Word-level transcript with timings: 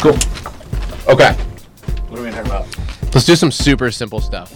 Cool. 0.00 0.16
Okay. 1.08 1.34
What 2.08 2.18
are 2.18 2.22
we 2.22 2.30
gonna 2.30 2.42
talk 2.42 2.46
about? 2.46 2.66
Let's 3.12 3.26
do 3.26 3.36
some 3.36 3.50
super 3.50 3.90
simple 3.90 4.22
stuff. 4.22 4.50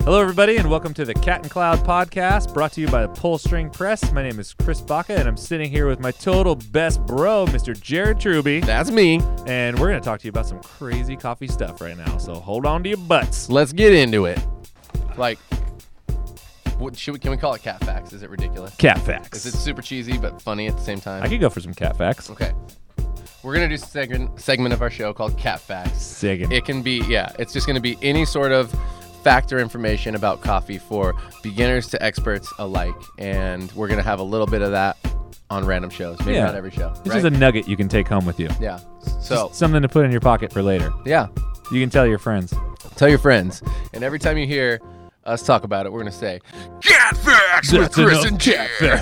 Hello, 0.00 0.20
everybody, 0.20 0.58
and 0.58 0.68
welcome 0.68 0.92
to 0.92 1.06
the 1.06 1.14
Cat 1.14 1.40
and 1.40 1.50
Cloud 1.50 1.78
podcast 1.86 2.52
brought 2.52 2.72
to 2.72 2.82
you 2.82 2.88
by 2.88 3.00
the 3.00 3.08
Pull 3.08 3.38
String 3.38 3.70
Press. 3.70 4.12
My 4.12 4.22
name 4.22 4.38
is 4.38 4.52
Chris 4.52 4.82
Baca, 4.82 5.14
and 5.14 5.26
I'm 5.26 5.38
sitting 5.38 5.70
here 5.70 5.86
with 5.86 6.00
my 6.00 6.10
total 6.10 6.54
best 6.54 7.00
bro, 7.06 7.46
Mr. 7.46 7.78
Jared 7.80 8.20
Truby. 8.20 8.60
That's 8.60 8.90
me. 8.90 9.22
And 9.46 9.78
we're 9.78 9.88
going 9.88 10.00
to 10.00 10.04
talk 10.04 10.20
to 10.20 10.24
you 10.26 10.30
about 10.30 10.46
some 10.46 10.60
crazy 10.62 11.16
coffee 11.16 11.48
stuff 11.48 11.80
right 11.80 11.96
now. 11.96 12.18
So 12.18 12.34
hold 12.34 12.66
on 12.66 12.82
to 12.82 12.90
your 12.90 12.98
butts. 12.98 13.48
Let's 13.48 13.72
get 13.72 13.94
into 13.94 14.26
it. 14.26 14.38
Like, 15.16 15.38
what, 16.78 16.94
should 16.94 17.12
we, 17.12 17.18
can 17.18 17.30
we 17.30 17.38
call 17.38 17.54
it 17.54 17.62
cat 17.62 17.82
facts? 17.84 18.12
Is 18.12 18.22
it 18.22 18.28
ridiculous? 18.28 18.74
Cat 18.76 18.98
facts. 18.98 19.46
Is 19.46 19.54
it 19.54 19.58
super 19.58 19.80
cheesy 19.80 20.18
but 20.18 20.42
funny 20.42 20.66
at 20.66 20.76
the 20.76 20.82
same 20.82 21.00
time? 21.00 21.22
I 21.22 21.28
could 21.28 21.40
go 21.40 21.48
for 21.48 21.60
some 21.60 21.72
cat 21.72 21.96
facts. 21.96 22.28
Okay. 22.28 22.52
We're 23.42 23.54
gonna 23.54 23.68
do 23.68 23.74
a 23.74 23.78
segment 23.78 24.40
segment 24.40 24.74
of 24.74 24.82
our 24.82 24.90
show 24.90 25.12
called 25.12 25.36
Cat 25.38 25.60
Facts. 25.60 26.02
Second. 26.02 26.52
It 26.52 26.64
can 26.64 26.82
be 26.82 27.02
yeah, 27.08 27.30
it's 27.38 27.52
just 27.52 27.66
gonna 27.66 27.80
be 27.80 27.96
any 28.02 28.24
sort 28.24 28.52
of 28.52 28.74
fact 29.22 29.52
or 29.52 29.58
information 29.58 30.14
about 30.14 30.40
coffee 30.40 30.78
for 30.78 31.14
beginners 31.42 31.88
to 31.88 32.02
experts 32.02 32.52
alike, 32.58 32.94
and 33.18 33.70
we're 33.72 33.88
gonna 33.88 34.02
have 34.02 34.18
a 34.18 34.22
little 34.24 34.46
bit 34.46 34.62
of 34.62 34.72
that 34.72 34.96
on 35.50 35.64
random 35.64 35.90
shows. 35.90 36.18
Maybe 36.20 36.34
Yeah. 36.34 36.46
not 36.46 36.54
every 36.56 36.70
show. 36.70 36.90
This 37.04 37.14
right? 37.14 37.22
just 37.22 37.26
a 37.26 37.30
nugget 37.38 37.68
you 37.68 37.76
can 37.76 37.88
take 37.88 38.08
home 38.08 38.26
with 38.26 38.38
you. 38.40 38.48
yeah. 38.60 38.80
So 39.20 39.50
something 39.52 39.82
to 39.82 39.88
put 39.88 40.04
in 40.04 40.10
your 40.10 40.20
pocket 40.20 40.52
for 40.52 40.62
later. 40.62 40.92
yeah, 41.06 41.28
You 41.72 41.80
can 41.80 41.90
tell 41.90 42.06
your 42.06 42.18
friends. 42.18 42.52
tell 42.96 43.08
your 43.08 43.18
friends, 43.18 43.62
and 43.94 44.02
every 44.02 44.18
time 44.18 44.36
you 44.36 44.46
hear 44.46 44.80
us 45.24 45.42
talk 45.42 45.62
about 45.64 45.86
it, 45.86 45.92
we're 45.92 46.00
gonna 46.00 46.10
say 46.12 46.40
Cat 46.82 47.16
Facts 47.18 47.72
with 47.72 47.92
Chris 47.92 48.24
and 48.24 48.38
Jared. 48.40 49.00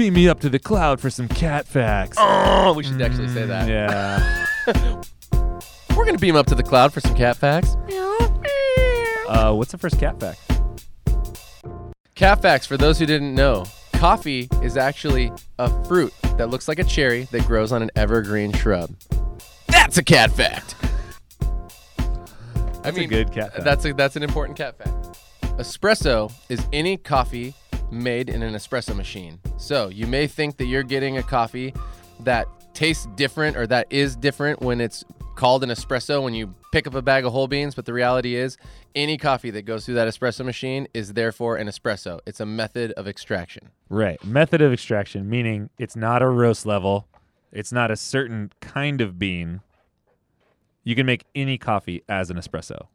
Beat 0.00 0.14
me 0.14 0.30
up 0.30 0.40
to 0.40 0.48
the 0.48 0.58
cloud 0.58 0.98
for 0.98 1.10
some 1.10 1.28
cat 1.28 1.66
facts. 1.66 2.16
Oh, 2.18 2.72
we 2.72 2.84
should 2.84 3.02
actually 3.02 3.28
say 3.28 3.44
that. 3.44 3.68
Yeah. 3.68 4.46
We're 5.94 6.06
gonna 6.06 6.16
beam 6.16 6.36
up 6.36 6.46
to 6.46 6.54
the 6.54 6.62
cloud 6.62 6.90
for 6.90 7.00
some 7.00 7.14
cat 7.14 7.36
facts. 7.36 7.76
Uh, 9.28 9.52
what's 9.52 9.72
the 9.72 9.76
first 9.76 10.00
cat 10.00 10.18
fact? 10.18 10.40
Cat 12.14 12.40
facts 12.40 12.64
for 12.64 12.78
those 12.78 12.98
who 12.98 13.04
didn't 13.04 13.34
know. 13.34 13.66
Coffee 13.92 14.48
is 14.62 14.78
actually 14.78 15.30
a 15.58 15.68
fruit 15.84 16.14
that 16.38 16.48
looks 16.48 16.66
like 16.66 16.78
a 16.78 16.84
cherry 16.84 17.24
that 17.24 17.46
grows 17.46 17.70
on 17.70 17.82
an 17.82 17.90
evergreen 17.94 18.54
shrub. 18.54 18.96
That's 19.66 19.98
a 19.98 20.02
cat 20.02 20.30
fact. 20.30 20.76
That's 22.82 22.96
a 22.96 23.06
good 23.06 23.32
cat 23.32 23.52
fact. 23.52 23.64
That's 23.64 23.84
a, 23.84 23.92
that's 23.92 24.16
an 24.16 24.22
important 24.22 24.56
cat 24.56 24.78
fact. 24.78 25.20
Espresso 25.58 26.32
is 26.48 26.66
any 26.72 26.96
coffee 26.96 27.52
made 27.90 28.28
in 28.28 28.42
an 28.42 28.54
espresso 28.54 28.94
machine. 28.96 29.38
So 29.58 29.88
you 29.88 30.06
may 30.06 30.26
think 30.26 30.56
that 30.58 30.66
you're 30.66 30.82
getting 30.82 31.18
a 31.18 31.22
coffee 31.22 31.74
that 32.20 32.46
tastes 32.74 33.06
different 33.16 33.56
or 33.56 33.66
that 33.66 33.86
is 33.90 34.16
different 34.16 34.60
when 34.60 34.80
it's 34.80 35.04
called 35.34 35.62
an 35.64 35.70
espresso 35.70 36.22
when 36.22 36.34
you 36.34 36.54
pick 36.70 36.86
up 36.86 36.94
a 36.94 37.02
bag 37.02 37.24
of 37.24 37.32
whole 37.32 37.48
beans, 37.48 37.74
but 37.74 37.86
the 37.86 37.92
reality 37.92 38.34
is 38.34 38.58
any 38.94 39.16
coffee 39.16 39.50
that 39.50 39.62
goes 39.62 39.84
through 39.86 39.94
that 39.94 40.06
espresso 40.06 40.44
machine 40.44 40.86
is 40.92 41.14
therefore 41.14 41.56
an 41.56 41.66
espresso. 41.66 42.20
It's 42.26 42.40
a 42.40 42.46
method 42.46 42.92
of 42.92 43.08
extraction. 43.08 43.70
Right. 43.88 44.22
Method 44.24 44.60
of 44.60 44.72
extraction, 44.72 45.28
meaning 45.28 45.70
it's 45.78 45.96
not 45.96 46.20
a 46.22 46.28
roast 46.28 46.66
level, 46.66 47.08
it's 47.52 47.72
not 47.72 47.90
a 47.90 47.96
certain 47.96 48.52
kind 48.60 49.00
of 49.00 49.18
bean. 49.18 49.60
You 50.84 50.94
can 50.94 51.06
make 51.06 51.24
any 51.34 51.58
coffee 51.58 52.02
as 52.08 52.30
an 52.30 52.36
espresso, 52.36 52.86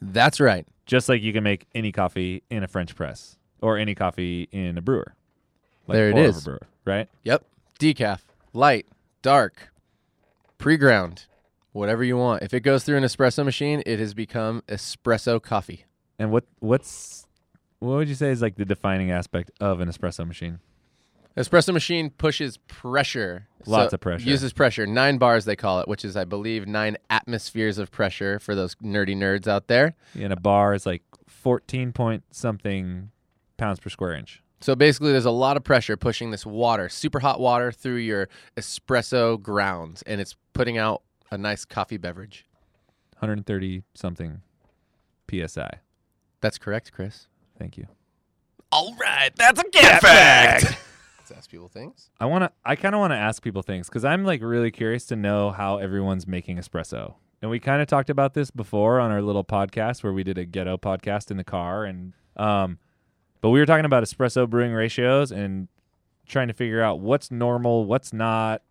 That's 0.00 0.40
right. 0.40 0.66
just 0.86 1.08
like 1.08 1.22
you 1.22 1.32
can 1.32 1.42
make 1.44 1.66
any 1.74 1.92
coffee 1.92 2.42
in 2.50 2.62
a 2.62 2.68
French 2.68 2.94
press 2.94 3.36
or 3.60 3.78
any 3.78 3.94
coffee 3.94 4.48
in 4.52 4.78
a 4.78 4.82
brewer. 4.82 5.14
Like 5.86 5.96
There 5.96 6.08
it 6.10 6.12
pour 6.12 6.20
over 6.20 6.28
is. 6.38 6.44
Brewer, 6.44 6.66
right? 6.84 7.08
Yep. 7.24 7.44
Decaf, 7.78 8.20
light, 8.52 8.86
dark, 9.22 9.70
pre-ground, 10.58 11.26
whatever 11.72 12.02
you 12.02 12.16
want. 12.16 12.42
If 12.42 12.54
it 12.54 12.60
goes 12.60 12.84
through 12.84 12.96
an 12.96 13.04
espresso 13.04 13.44
machine, 13.44 13.82
it 13.86 13.98
has 13.98 14.14
become 14.14 14.62
espresso 14.68 15.40
coffee. 15.40 15.84
And 16.18 16.30
what 16.30 16.44
what's 16.60 17.26
what 17.78 17.96
would 17.96 18.08
you 18.08 18.14
say 18.14 18.30
is 18.30 18.40
like 18.40 18.56
the 18.56 18.64
defining 18.64 19.10
aspect 19.10 19.50
of 19.60 19.80
an 19.80 19.88
espresso 19.88 20.26
machine? 20.26 20.60
Espresso 21.36 21.74
machine 21.74 22.08
pushes 22.08 22.56
pressure. 22.66 23.46
Lots 23.66 23.92
of 23.92 24.00
pressure. 24.00 24.26
Uses 24.26 24.54
pressure. 24.54 24.86
Nine 24.86 25.18
bars, 25.18 25.44
they 25.44 25.56
call 25.56 25.80
it, 25.80 25.88
which 25.88 26.02
is, 26.02 26.16
I 26.16 26.24
believe, 26.24 26.66
nine 26.66 26.96
atmospheres 27.10 27.76
of 27.76 27.90
pressure 27.90 28.38
for 28.38 28.54
those 28.54 28.74
nerdy 28.76 29.14
nerds 29.14 29.46
out 29.46 29.66
there. 29.66 29.94
In 30.14 30.32
a 30.32 30.36
bar 30.36 30.72
is 30.72 30.86
like 30.86 31.02
14 31.26 31.92
point 31.92 32.24
something 32.30 33.10
pounds 33.56 33.80
per 33.80 33.88
square 33.90 34.14
inch. 34.14 34.42
So 34.60 34.74
basically, 34.74 35.12
there's 35.12 35.26
a 35.26 35.30
lot 35.30 35.56
of 35.56 35.64
pressure 35.64 35.96
pushing 35.96 36.30
this 36.30 36.46
water, 36.46 36.88
super 36.88 37.20
hot 37.20 37.40
water, 37.40 37.70
through 37.70 37.96
your 37.96 38.28
espresso 38.56 39.40
grounds, 39.40 40.02
and 40.02 40.20
it's 40.20 40.34
putting 40.54 40.78
out 40.78 41.02
a 41.30 41.36
nice 41.36 41.64
coffee 41.64 41.98
beverage. 41.98 42.46
130 43.18 43.82
something 43.94 44.42
psi. 45.30 45.70
That's 46.40 46.58
correct, 46.58 46.92
Chris. 46.92 47.28
Thank 47.58 47.76
you. 47.76 47.86
All 48.72 48.94
right, 49.00 49.30
that's 49.36 49.60
a 49.60 49.64
cat 49.64 50.02
fact. 50.02 50.64
Let's 51.18 51.30
ask 51.36 51.50
people 51.50 51.68
things. 51.68 52.10
I 52.20 52.26
want 52.26 52.44
to. 52.44 52.52
I 52.64 52.76
kind 52.76 52.94
of 52.94 52.98
want 52.98 53.12
to 53.12 53.16
ask 53.16 53.42
people 53.42 53.62
things 53.62 53.88
because 53.88 54.04
I'm 54.04 54.24
like 54.24 54.42
really 54.42 54.70
curious 54.70 55.06
to 55.06 55.16
know 55.16 55.50
how 55.50 55.78
everyone's 55.78 56.26
making 56.26 56.58
espresso. 56.58 57.14
And 57.42 57.50
we 57.50 57.60
kind 57.60 57.82
of 57.82 57.88
talked 57.88 58.10
about 58.10 58.34
this 58.34 58.50
before 58.50 58.98
on 58.98 59.10
our 59.10 59.22
little 59.22 59.44
podcast 59.44 60.02
where 60.02 60.12
we 60.12 60.24
did 60.24 60.38
a 60.38 60.44
ghetto 60.44 60.76
podcast 60.76 61.30
in 61.30 61.36
the 61.36 61.44
car, 61.44 61.84
and 61.84 62.12
um, 62.36 62.78
but 63.40 63.50
we 63.50 63.58
were 63.58 63.66
talking 63.66 63.84
about 63.84 64.02
espresso 64.02 64.48
brewing 64.48 64.72
ratios 64.72 65.30
and 65.30 65.68
trying 66.26 66.48
to 66.48 66.54
figure 66.54 66.82
out 66.82 67.00
what's 67.00 67.30
normal, 67.30 67.84
what's 67.84 68.12
not. 68.12 68.62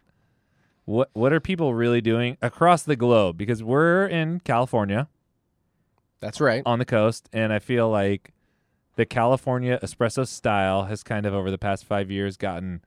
What 0.85 1.09
what 1.13 1.33
are 1.33 1.39
people 1.39 1.73
really 1.73 2.01
doing 2.01 2.37
across 2.43 2.83
the 2.83 2.95
globe? 2.95 3.37
Because 3.37 3.63
we're 3.63 4.05
in 4.05 4.39
California 4.41 5.07
That's 6.19 6.39
right. 6.39 6.61
on 6.63 6.77
the 6.77 6.85
coast, 6.85 7.27
and 7.33 7.51
I 7.51 7.57
feel 7.57 7.89
like 7.89 8.33
the 8.95 9.05
California 9.05 9.79
espresso 9.81 10.27
style 10.27 10.85
has 10.85 11.01
kind 11.01 11.25
of 11.25 11.33
over 11.33 11.49
the 11.49 11.57
past 11.57 11.85
five 11.85 12.11
years 12.11 12.37
gotten 12.37 12.81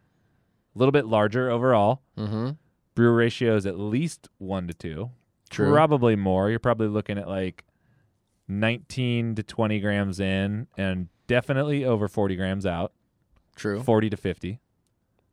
a 0.74 0.78
little 0.78 0.92
bit 0.92 1.06
larger 1.06 1.50
overall. 1.50 2.02
Mm-hmm. 2.16 2.50
Brew 2.94 3.12
ratio 3.12 3.56
is 3.56 3.66
at 3.66 3.78
least 3.78 4.28
one 4.38 4.68
to 4.68 4.74
two, 4.74 5.10
True. 5.50 5.72
probably 5.72 6.14
more. 6.14 6.50
You're 6.50 6.58
probably 6.60 6.88
looking 6.88 7.18
at 7.18 7.26
like 7.28 7.64
19 8.46 9.34
to 9.34 9.42
20 9.42 9.80
grams 9.80 10.20
in, 10.20 10.68
and 10.76 11.08
definitely 11.28 11.84
over 11.84 12.08
40 12.08 12.34
grams 12.34 12.66
out. 12.66 12.92
True. 13.54 13.80
40 13.82 14.10
to 14.10 14.16
50 14.16 14.60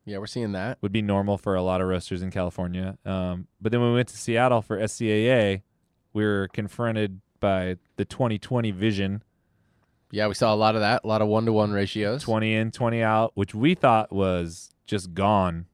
Yeah, 0.04 0.18
we're 0.18 0.26
seeing 0.26 0.52
that. 0.52 0.78
would 0.82 0.92
be 0.92 1.02
normal 1.02 1.36
for 1.38 1.54
a 1.56 1.62
lot 1.62 1.80
of 1.80 1.88
roasters 1.88 2.22
in 2.22 2.30
California. 2.30 2.96
Um, 3.04 3.48
but 3.60 3.72
then 3.72 3.80
when 3.80 3.90
we 3.90 3.96
went 3.96 4.08
to 4.08 4.16
Seattle 4.16 4.62
for 4.62 4.78
SCAA, 4.78 5.62
we 6.12 6.24
were 6.24 6.48
confronted 6.52 7.20
by 7.40 7.76
the 7.96 8.04
2020 8.04 8.70
vision 8.70 9.22
Yeah, 10.10 10.28
we 10.28 10.34
saw 10.34 10.54
a 10.54 10.56
lot 10.56 10.74
of 10.76 10.80
that. 10.82 11.02
A 11.04 11.06
lot 11.06 11.20
of 11.22 11.28
one 11.28 11.44
to 11.46 11.52
one 11.52 11.72
ratios. 11.72 12.22
20 12.22 12.54
in, 12.54 12.70
20 12.70 13.02
out, 13.02 13.32
which 13.34 13.54
we 13.54 13.74
thought 13.74 14.12
was 14.12 14.70
just 14.86 15.12
gone 15.14 15.66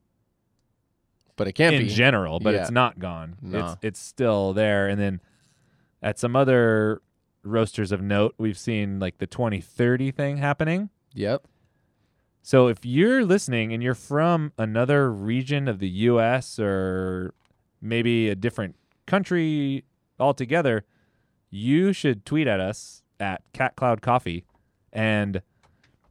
but 1.35 1.47
it 1.47 1.53
can't 1.53 1.71
be 1.73 1.77
in 1.77 1.83
be. 1.85 1.89
general, 1.89 2.39
but 2.39 2.53
Yeah. 2.53 2.61
it's 2.61 2.69
not 2.71 2.99
gone. 2.99 3.37
No. 3.41 3.59
It's 3.65 3.77
it's 3.81 3.99
still 3.99 4.53
there. 4.53 4.87
And 4.87 5.01
then 5.01 5.19
at 6.01 6.19
some 6.19 6.35
other 6.35 7.01
roasters 7.43 7.91
of 7.91 8.01
note, 8.01 8.35
we've 8.37 8.57
seen 8.57 8.99
like 8.99 9.17
the 9.17 9.27
2030 9.27 10.11
thing 10.11 10.37
happening. 10.37 10.89
Yep. 11.13 11.45
So 12.41 12.67
if 12.67 12.85
you're 12.85 13.23
listening 13.23 13.73
and 13.73 13.81
you're 13.81 13.95
from 13.95 14.51
another 14.57 15.11
region 15.11 15.67
of 15.67 15.79
the 15.79 15.89
US 15.89 16.59
or 16.59 17.33
maybe 17.81 18.29
a 18.29 18.35
different 18.35 18.75
country 19.05 19.85
altogether, 20.19 20.83
you 21.49 21.93
should 21.93 22.25
tweet 22.25 22.47
at 22.47 22.59
us 22.59 23.03
at 23.19 23.41
Cat 23.53 23.75
Cloud 23.75 24.01
Coffee 24.01 24.45
and 24.91 25.41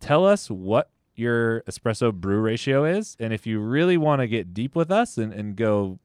tell 0.00 0.24
us 0.24 0.50
what 0.50 0.90
your 1.14 1.60
espresso 1.62 2.12
brew 2.12 2.40
ratio 2.40 2.84
is. 2.84 3.16
And 3.20 3.32
if 3.32 3.46
you 3.46 3.60
really 3.60 3.96
want 3.96 4.20
to 4.20 4.26
get 4.26 4.54
deep 4.54 4.74
with 4.74 4.90
us 4.90 5.18
and, 5.18 5.32
and 5.32 5.56
go 5.56 5.98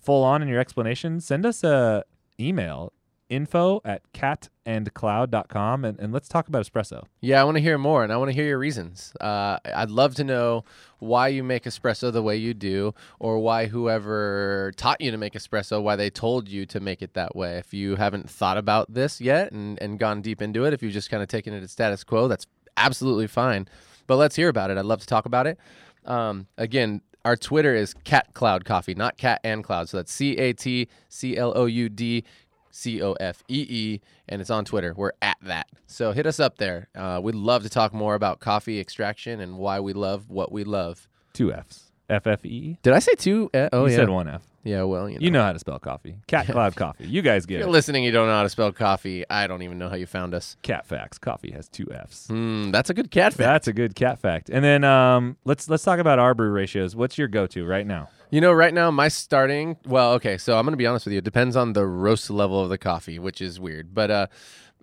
full 0.00 0.24
on 0.24 0.40
in 0.40 0.48
your 0.48 0.60
explanation, 0.60 1.20
send 1.20 1.44
us 1.44 1.62
a 1.62 2.04
email 2.38 2.92
info 3.30 3.80
at 3.84 4.02
catandcloud.com 4.12 5.84
and, 5.84 5.98
and 5.98 6.12
let's 6.12 6.28
talk 6.28 6.48
about 6.48 6.66
espresso. 6.66 7.04
Yeah, 7.20 7.40
I 7.40 7.44
want 7.44 7.56
to 7.56 7.62
hear 7.62 7.78
more, 7.78 8.04
and 8.04 8.12
I 8.12 8.16
want 8.16 8.28
to 8.28 8.34
hear 8.34 8.44
your 8.44 8.58
reasons. 8.58 9.12
Uh, 9.20 9.58
I'd 9.64 9.90
love 9.90 10.14
to 10.16 10.24
know 10.24 10.64
why 10.98 11.28
you 11.28 11.42
make 11.42 11.64
espresso 11.64 12.12
the 12.12 12.22
way 12.22 12.36
you 12.36 12.52
do, 12.52 12.92
or 13.18 13.38
why 13.38 13.66
whoever 13.66 14.72
taught 14.76 15.00
you 15.00 15.10
to 15.10 15.16
make 15.16 15.32
espresso, 15.32 15.82
why 15.82 15.96
they 15.96 16.10
told 16.10 16.48
you 16.48 16.66
to 16.66 16.80
make 16.80 17.00
it 17.00 17.14
that 17.14 17.34
way. 17.34 17.56
If 17.56 17.72
you 17.72 17.96
haven't 17.96 18.28
thought 18.28 18.58
about 18.58 18.92
this 18.92 19.20
yet 19.20 19.52
and, 19.52 19.80
and 19.80 19.98
gone 19.98 20.20
deep 20.20 20.42
into 20.42 20.64
it, 20.64 20.74
if 20.74 20.82
you've 20.82 20.92
just 20.92 21.10
kind 21.10 21.22
of 21.22 21.28
taken 21.28 21.54
it 21.54 21.62
at 21.62 21.70
status 21.70 22.04
quo, 22.04 22.28
that's 22.28 22.46
absolutely 22.76 23.28
fine. 23.28 23.68
But 24.06 24.16
let's 24.16 24.36
hear 24.36 24.48
about 24.48 24.70
it. 24.70 24.76
I'd 24.76 24.84
love 24.84 25.00
to 25.00 25.06
talk 25.06 25.24
about 25.24 25.46
it. 25.46 25.58
Um, 26.04 26.48
again, 26.58 27.00
our 27.24 27.36
Twitter 27.36 27.74
is 27.74 27.94
Cat 27.94 28.28
Cloud 28.34 28.64
Coffee, 28.64 28.94
not 28.94 29.16
Cat 29.16 29.40
and 29.44 29.62
Cloud. 29.62 29.88
So 29.88 29.98
that's 29.98 30.12
C 30.12 30.36
A 30.36 30.52
T 30.52 30.88
C 31.08 31.36
L 31.36 31.52
O 31.54 31.66
U 31.66 31.88
D 31.88 32.24
C 32.70 33.02
O 33.02 33.12
F 33.14 33.42
E 33.48 33.66
E, 33.68 34.00
and 34.28 34.40
it's 34.40 34.50
on 34.50 34.64
Twitter. 34.64 34.94
We're 34.96 35.12
at 35.22 35.36
that. 35.42 35.68
So 35.86 36.12
hit 36.12 36.26
us 36.26 36.40
up 36.40 36.58
there. 36.58 36.88
Uh, 36.94 37.20
we'd 37.22 37.34
love 37.34 37.62
to 37.64 37.68
talk 37.68 37.92
more 37.92 38.14
about 38.14 38.40
coffee 38.40 38.80
extraction 38.80 39.40
and 39.40 39.58
why 39.58 39.80
we 39.80 39.92
love 39.92 40.28
what 40.30 40.52
we 40.52 40.64
love. 40.64 41.08
Two 41.32 41.52
F's. 41.52 41.92
F 42.08 42.26
F 42.26 42.44
E. 42.44 42.76
Did 42.82 42.92
I 42.92 42.98
say 42.98 43.12
two? 43.16 43.50
Uh, 43.54 43.68
oh, 43.72 43.84
you 43.86 43.92
yeah. 43.92 43.96
said 43.98 44.08
one 44.10 44.28
F. 44.28 44.42
Yeah, 44.62 44.82
well, 44.82 45.08
you 45.08 45.18
know. 45.18 45.24
You 45.24 45.30
know 45.30 45.42
how 45.42 45.52
to 45.52 45.58
spell 45.58 45.78
coffee. 45.78 46.16
Cat 46.26 46.46
Cloud 46.50 46.76
Coffee. 46.76 47.06
You 47.06 47.22
guys 47.22 47.46
get 47.46 47.56
if 47.56 47.60
you're 47.60 47.68
it. 47.68 47.72
listening, 47.72 48.04
you 48.04 48.10
don't 48.10 48.26
know 48.26 48.34
how 48.34 48.42
to 48.42 48.48
spell 48.50 48.72
coffee. 48.72 49.24
I 49.30 49.46
don't 49.46 49.62
even 49.62 49.78
know 49.78 49.88
how 49.88 49.96
you 49.96 50.06
found 50.06 50.34
us. 50.34 50.56
Cat 50.62 50.86
facts. 50.86 51.16
Coffee 51.18 51.50
has 51.52 51.68
two 51.68 51.90
F's. 51.90 52.26
Hmm, 52.26 52.70
that's 52.70 52.90
a 52.90 52.94
good 52.94 53.10
cat 53.10 53.32
fact. 53.32 53.38
That's 53.38 53.68
a 53.68 53.72
good 53.72 53.94
cat 53.94 54.18
fact. 54.18 54.50
And 54.50 54.62
then 54.62 54.84
um, 54.84 55.36
let's 55.44 55.70
let's 55.70 55.82
talk 55.82 55.98
about 55.98 56.18
our 56.18 56.34
brew 56.34 56.50
ratios. 56.50 56.94
What's 56.94 57.16
your 57.16 57.28
go-to 57.28 57.64
right 57.64 57.86
now? 57.86 58.10
You 58.30 58.40
know, 58.40 58.52
right 58.52 58.72
now 58.72 58.90
my 58.92 59.08
starting. 59.08 59.76
Well, 59.84 60.12
okay, 60.14 60.38
so 60.38 60.56
I'm 60.56 60.64
gonna 60.64 60.76
be 60.76 60.86
honest 60.86 61.04
with 61.04 61.12
you. 61.12 61.18
It 61.18 61.24
depends 61.24 61.56
on 61.56 61.72
the 61.72 61.86
roast 61.86 62.30
level 62.30 62.62
of 62.62 62.68
the 62.68 62.78
coffee, 62.78 63.18
which 63.18 63.40
is 63.40 63.58
weird. 63.58 63.92
But 63.92 64.10
uh, 64.10 64.26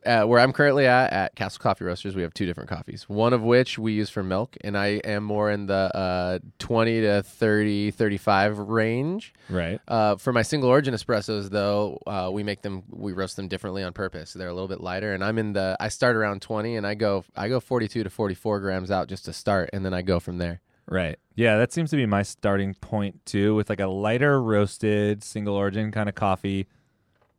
uh, 0.05 0.23
where 0.23 0.39
I'm 0.39 0.53
currently 0.53 0.85
at 0.85 1.11
at 1.11 1.35
Castle 1.35 1.61
Coffee 1.61 1.85
Roasters, 1.85 2.15
we 2.15 2.21
have 2.21 2.33
two 2.33 2.45
different 2.45 2.69
coffees. 2.69 3.07
One 3.07 3.33
of 3.33 3.41
which 3.41 3.79
we 3.79 3.93
use 3.93 4.09
for 4.09 4.23
milk, 4.23 4.57
and 4.61 4.77
I 4.77 5.01
am 5.03 5.23
more 5.23 5.49
in 5.51 5.65
the 5.67 5.95
uh, 5.95 6.39
20 6.59 7.01
to 7.01 7.23
30, 7.23 7.91
35 7.91 8.59
range. 8.59 9.33
Right. 9.49 9.79
Uh, 9.87 10.15
for 10.15 10.33
my 10.33 10.41
single 10.41 10.69
origin 10.69 10.93
espressos, 10.93 11.49
though, 11.49 12.01
uh, 12.05 12.29
we 12.31 12.43
make 12.43 12.61
them, 12.61 12.83
we 12.89 13.13
roast 13.13 13.35
them 13.35 13.47
differently 13.47 13.83
on 13.83 13.93
purpose. 13.93 14.33
They're 14.33 14.49
a 14.49 14.53
little 14.53 14.67
bit 14.67 14.81
lighter, 14.81 15.13
and 15.13 15.23
I'm 15.23 15.37
in 15.37 15.53
the. 15.53 15.75
I 15.79 15.89
start 15.89 16.15
around 16.15 16.41
20, 16.41 16.75
and 16.75 16.85
I 16.85 16.95
go, 16.95 17.23
I 17.35 17.49
go 17.49 17.59
42 17.59 18.03
to 18.03 18.09
44 18.09 18.59
grams 18.59 18.91
out 18.91 19.07
just 19.07 19.25
to 19.25 19.33
start, 19.33 19.69
and 19.73 19.85
then 19.85 19.93
I 19.93 20.01
go 20.01 20.19
from 20.19 20.37
there. 20.37 20.61
Right. 20.87 21.19
Yeah, 21.35 21.57
that 21.57 21.73
seems 21.73 21.89
to 21.91 21.97
be 21.97 22.05
my 22.05 22.23
starting 22.23 22.73
point 22.73 23.25
too, 23.25 23.55
with 23.55 23.69
like 23.69 23.79
a 23.79 23.87
lighter 23.87 24.41
roasted 24.41 25.23
single 25.23 25.55
origin 25.55 25.91
kind 25.91 26.07
of 26.09 26.15
coffee, 26.15 26.67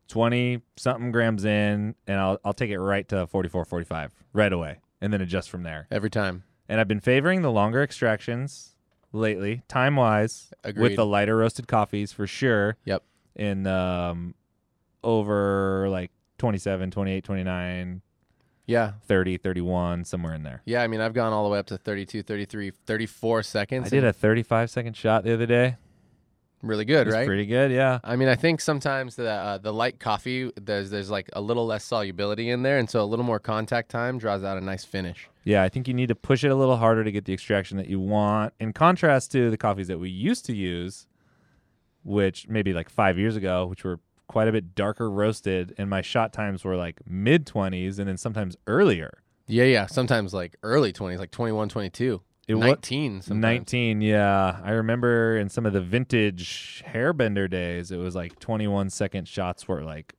20 0.09 0.61
something 0.77 1.11
grams 1.13 1.45
in, 1.45 1.95
and 2.07 2.19
I'll, 2.21 2.39
I'll 2.45 2.53
take 2.53 2.71
it 2.71 2.79
right 2.79 3.09
to 3.09 3.27
44, 3.27 3.65
45 3.65 4.13
right 4.33 4.53
away 4.53 4.79
and 5.01 5.13
then 5.13 5.21
adjust 5.21 5.51
from 5.51 5.63
there. 5.63 5.87
Every 5.91 6.11
time. 6.11 6.45
And 6.69 6.81
I've 6.81 6.89
been 6.89 7.01
favoring 7.01 7.43
the 7.43 7.51
longer 7.51 7.83
extractions 7.83 8.75
lately, 9.13 9.63
time 9.69 9.97
wise, 9.97 10.53
Agreed. 10.65 10.83
with 10.83 10.97
the 10.97 11.07
lighter 11.07 11.37
roasted 11.37 11.67
coffees 11.67 12.13
for 12.13 12.27
sure. 12.27 12.77
Yep. 12.85 13.03
In 13.37 13.67
um, 13.67 14.35
over 15.03 15.89
like 15.89 16.11
27, 16.39 16.91
28, 16.91 17.25
29, 17.25 18.03
Yeah. 18.69 18.93
30, 19.09 19.39
31, 19.39 20.05
somewhere 20.05 20.35
in 20.35 20.45
there. 20.45 20.63
Yeah, 20.67 20.83
I 20.83 20.87
mean, 20.87 21.01
I've 21.01 21.15
gone 21.15 21.33
all 21.33 21.43
the 21.43 21.51
way 21.51 21.59
up 21.59 21.67
to 21.69 21.79
32, 21.79 22.23
33, 22.23 22.71
34 22.87 23.43
seconds. 23.43 23.87
I 23.87 23.89
did 23.89 24.05
a 24.05 24.13
35 24.13 24.71
second 24.71 24.97
shot 24.97 25.25
the 25.25 25.33
other 25.33 25.47
day. 25.47 25.77
really 26.63 26.85
good, 26.85 27.09
right? 27.09 27.27
pretty 27.27 27.47
good, 27.47 27.73
yeah. 27.73 27.99
I 28.05 28.15
mean, 28.17 28.29
I 28.29 28.35
think 28.37 28.61
sometimes 28.61 29.17
the 29.17 29.31
uh, 29.31 29.59
the 29.59 29.73
light 29.73 29.99
coffee 29.99 30.53
there's 30.61 30.91
there's 30.91 31.09
like 31.11 31.31
a 31.33 31.41
little 31.41 31.67
less 31.67 31.83
solubility 31.85 32.51
in 32.51 32.63
there, 32.63 32.79
and 32.79 32.91
so 32.91 33.03
a 33.03 33.07
little 33.07 33.25
more 33.25 33.39
contact 33.39 33.91
time 33.91 34.19
draws 34.19 34.45
out 34.45 34.59
a 34.59 34.61
nice 34.61 34.85
finish. 34.85 35.29
Yeah, 35.45 35.63
I 35.63 35.71
think 35.71 35.89
you 35.89 35.95
need 35.95 36.09
to 36.09 36.15
push 36.15 36.45
it 36.45 36.51
a 36.51 36.55
little 36.55 36.77
harder 36.77 37.05
to 37.05 37.11
get 37.11 37.25
the 37.25 37.33
extraction 37.33 37.79
that 37.79 37.89
you 37.89 37.99
want. 37.99 38.53
In 38.61 38.75
contrast 38.75 39.33
to 39.33 39.51
the 39.51 39.57
coffees 39.57 39.89
that 39.89 39.99
we 39.99 40.11
used 40.11 40.45
to 40.47 40.55
use, 40.55 41.07
which 42.05 42.49
maybe 42.49 42.75
like 42.75 42.91
five 42.91 43.17
years 43.19 43.35
ago, 43.35 43.65
which 43.67 43.83
were 43.83 43.99
quite 44.29 44.47
a 44.49 44.53
bit 44.53 44.75
darker 44.77 45.11
roasted, 45.11 45.75
and 45.79 45.91
my 45.91 46.01
shot 46.03 46.33
times 46.33 46.65
were 46.65 46.77
like 46.77 47.01
mid 47.07 47.45
20s 47.47 47.99
and 47.99 48.09
then 48.09 48.17
sometimes 48.17 48.57
earlier. 48.69 49.23
Yeah, 49.49 49.65
yeah. 49.65 49.87
Sometimes 49.87 50.33
like 50.33 50.57
early 50.63 50.93
twenties, 50.93 51.19
like 51.19 51.31
21, 51.31 51.69
22, 51.71 52.21
It 52.47 52.55
wa- 52.55 52.67
19. 52.67 53.23
Sometimes. 53.23 53.43
19, 53.43 54.01
yeah. 54.03 54.61
I 54.63 54.71
remember 54.73 55.37
in 55.39 55.49
some 55.49 55.65
of 55.67 55.73
the 55.73 55.81
vintage 55.81 56.85
hairbender 56.87 57.49
days, 57.51 57.91
it 57.91 57.97
was 57.97 58.15
like 58.15 58.39
21 58.39 58.91
second 58.91 59.27
shots 59.27 59.67
were 59.67 59.83
like 59.83 60.15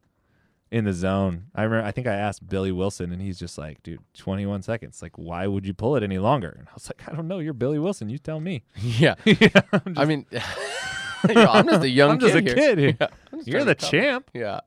in 0.71 0.85
the 0.85 0.93
zone. 0.93 1.45
I 1.55 1.63
remember, 1.63 1.85
I 1.87 1.91
think 1.91 2.05
I 2.07 2.13
asked 2.15 2.47
Billy 2.47 2.71
Wilson, 2.71 3.11
and 3.11 3.21
he's 3.21 3.39
just 3.39 3.57
like, 3.57 3.81
dude, 3.83 3.99
21 4.15 4.61
seconds. 4.63 5.01
Like, 5.01 5.17
why 5.17 5.47
would 5.47 5.65
you 5.65 5.73
pull 5.73 5.95
it 5.95 6.03
any 6.03 6.17
longer? 6.19 6.55
And 6.59 6.67
I 6.67 6.71
was 6.73 6.89
like, 6.91 7.07
I 7.07 7.15
don't 7.15 7.27
know. 7.27 7.39
You're 7.39 7.53
Billy 7.53 7.79
Wilson. 7.79 8.09
You 8.09 8.17
tell 8.17 8.39
me. 8.39 8.63
Yeah. 8.81 9.15
yeah, 9.25 9.61
I'm 9.71 9.93
I 9.97 10.05
mean, 10.05 10.25
know, 11.33 11.45
I'm 11.51 11.67
just 11.67 11.83
a 11.83 11.89
young 11.89 12.11
I'm 12.11 12.19
just 12.19 12.33
kid 12.33 12.43
a 12.43 12.45
here. 12.47 12.55
kid 12.55 12.77
here. 12.77 12.97
Yeah, 12.99 13.07
I'm 13.31 13.39
just 13.39 13.47
You're 13.47 13.57
trying 13.59 13.67
the 13.67 13.75
come- 13.75 13.89
champ. 13.89 14.31
Yeah. 14.33 14.59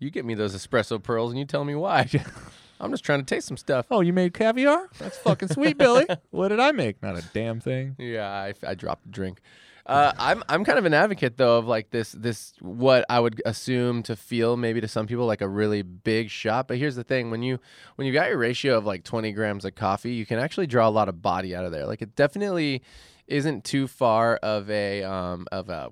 You 0.00 0.10
get 0.10 0.24
me 0.24 0.34
those 0.34 0.54
espresso 0.54 1.02
pearls, 1.02 1.30
and 1.30 1.38
you 1.38 1.44
tell 1.44 1.64
me 1.64 1.74
why. 1.74 2.08
I'm 2.80 2.90
just 2.90 3.04
trying 3.04 3.20
to 3.20 3.24
taste 3.24 3.46
some 3.46 3.56
stuff. 3.56 3.86
Oh, 3.90 4.00
you 4.00 4.12
made 4.12 4.34
caviar? 4.34 4.88
That's 4.98 5.16
fucking 5.18 5.48
sweet, 5.48 5.78
Billy. 5.78 6.06
What 6.30 6.48
did 6.48 6.60
I 6.60 6.72
make? 6.72 7.02
Not 7.02 7.16
a 7.16 7.22
damn 7.32 7.60
thing. 7.60 7.94
Yeah, 7.98 8.28
I, 8.28 8.52
I 8.66 8.74
dropped 8.74 9.06
a 9.06 9.08
drink. 9.08 9.40
Uh, 9.86 10.12
I'm 10.18 10.42
I'm 10.48 10.64
kind 10.64 10.78
of 10.78 10.86
an 10.86 10.94
advocate 10.94 11.36
though 11.36 11.58
of 11.58 11.66
like 11.66 11.90
this 11.90 12.12
this 12.12 12.54
what 12.60 13.04
I 13.10 13.20
would 13.20 13.42
assume 13.44 14.02
to 14.04 14.16
feel 14.16 14.56
maybe 14.56 14.80
to 14.80 14.88
some 14.88 15.06
people 15.06 15.26
like 15.26 15.42
a 15.42 15.48
really 15.48 15.82
big 15.82 16.30
shot. 16.30 16.68
But 16.68 16.78
here's 16.78 16.96
the 16.96 17.04
thing: 17.04 17.30
when 17.30 17.42
you 17.42 17.58
when 17.96 18.06
you 18.06 18.12
got 18.14 18.28
your 18.30 18.38
ratio 18.38 18.78
of 18.78 18.86
like 18.86 19.04
20 19.04 19.32
grams 19.32 19.66
of 19.66 19.74
coffee, 19.74 20.14
you 20.14 20.24
can 20.24 20.38
actually 20.38 20.66
draw 20.66 20.88
a 20.88 20.90
lot 20.90 21.10
of 21.10 21.20
body 21.20 21.54
out 21.54 21.66
of 21.66 21.72
there. 21.72 21.86
Like 21.86 22.00
it 22.00 22.16
definitely 22.16 22.82
isn't 23.26 23.64
too 23.64 23.86
far 23.86 24.36
of 24.36 24.70
a 24.70 25.02
um 25.02 25.46
of 25.52 25.68
a 25.68 25.90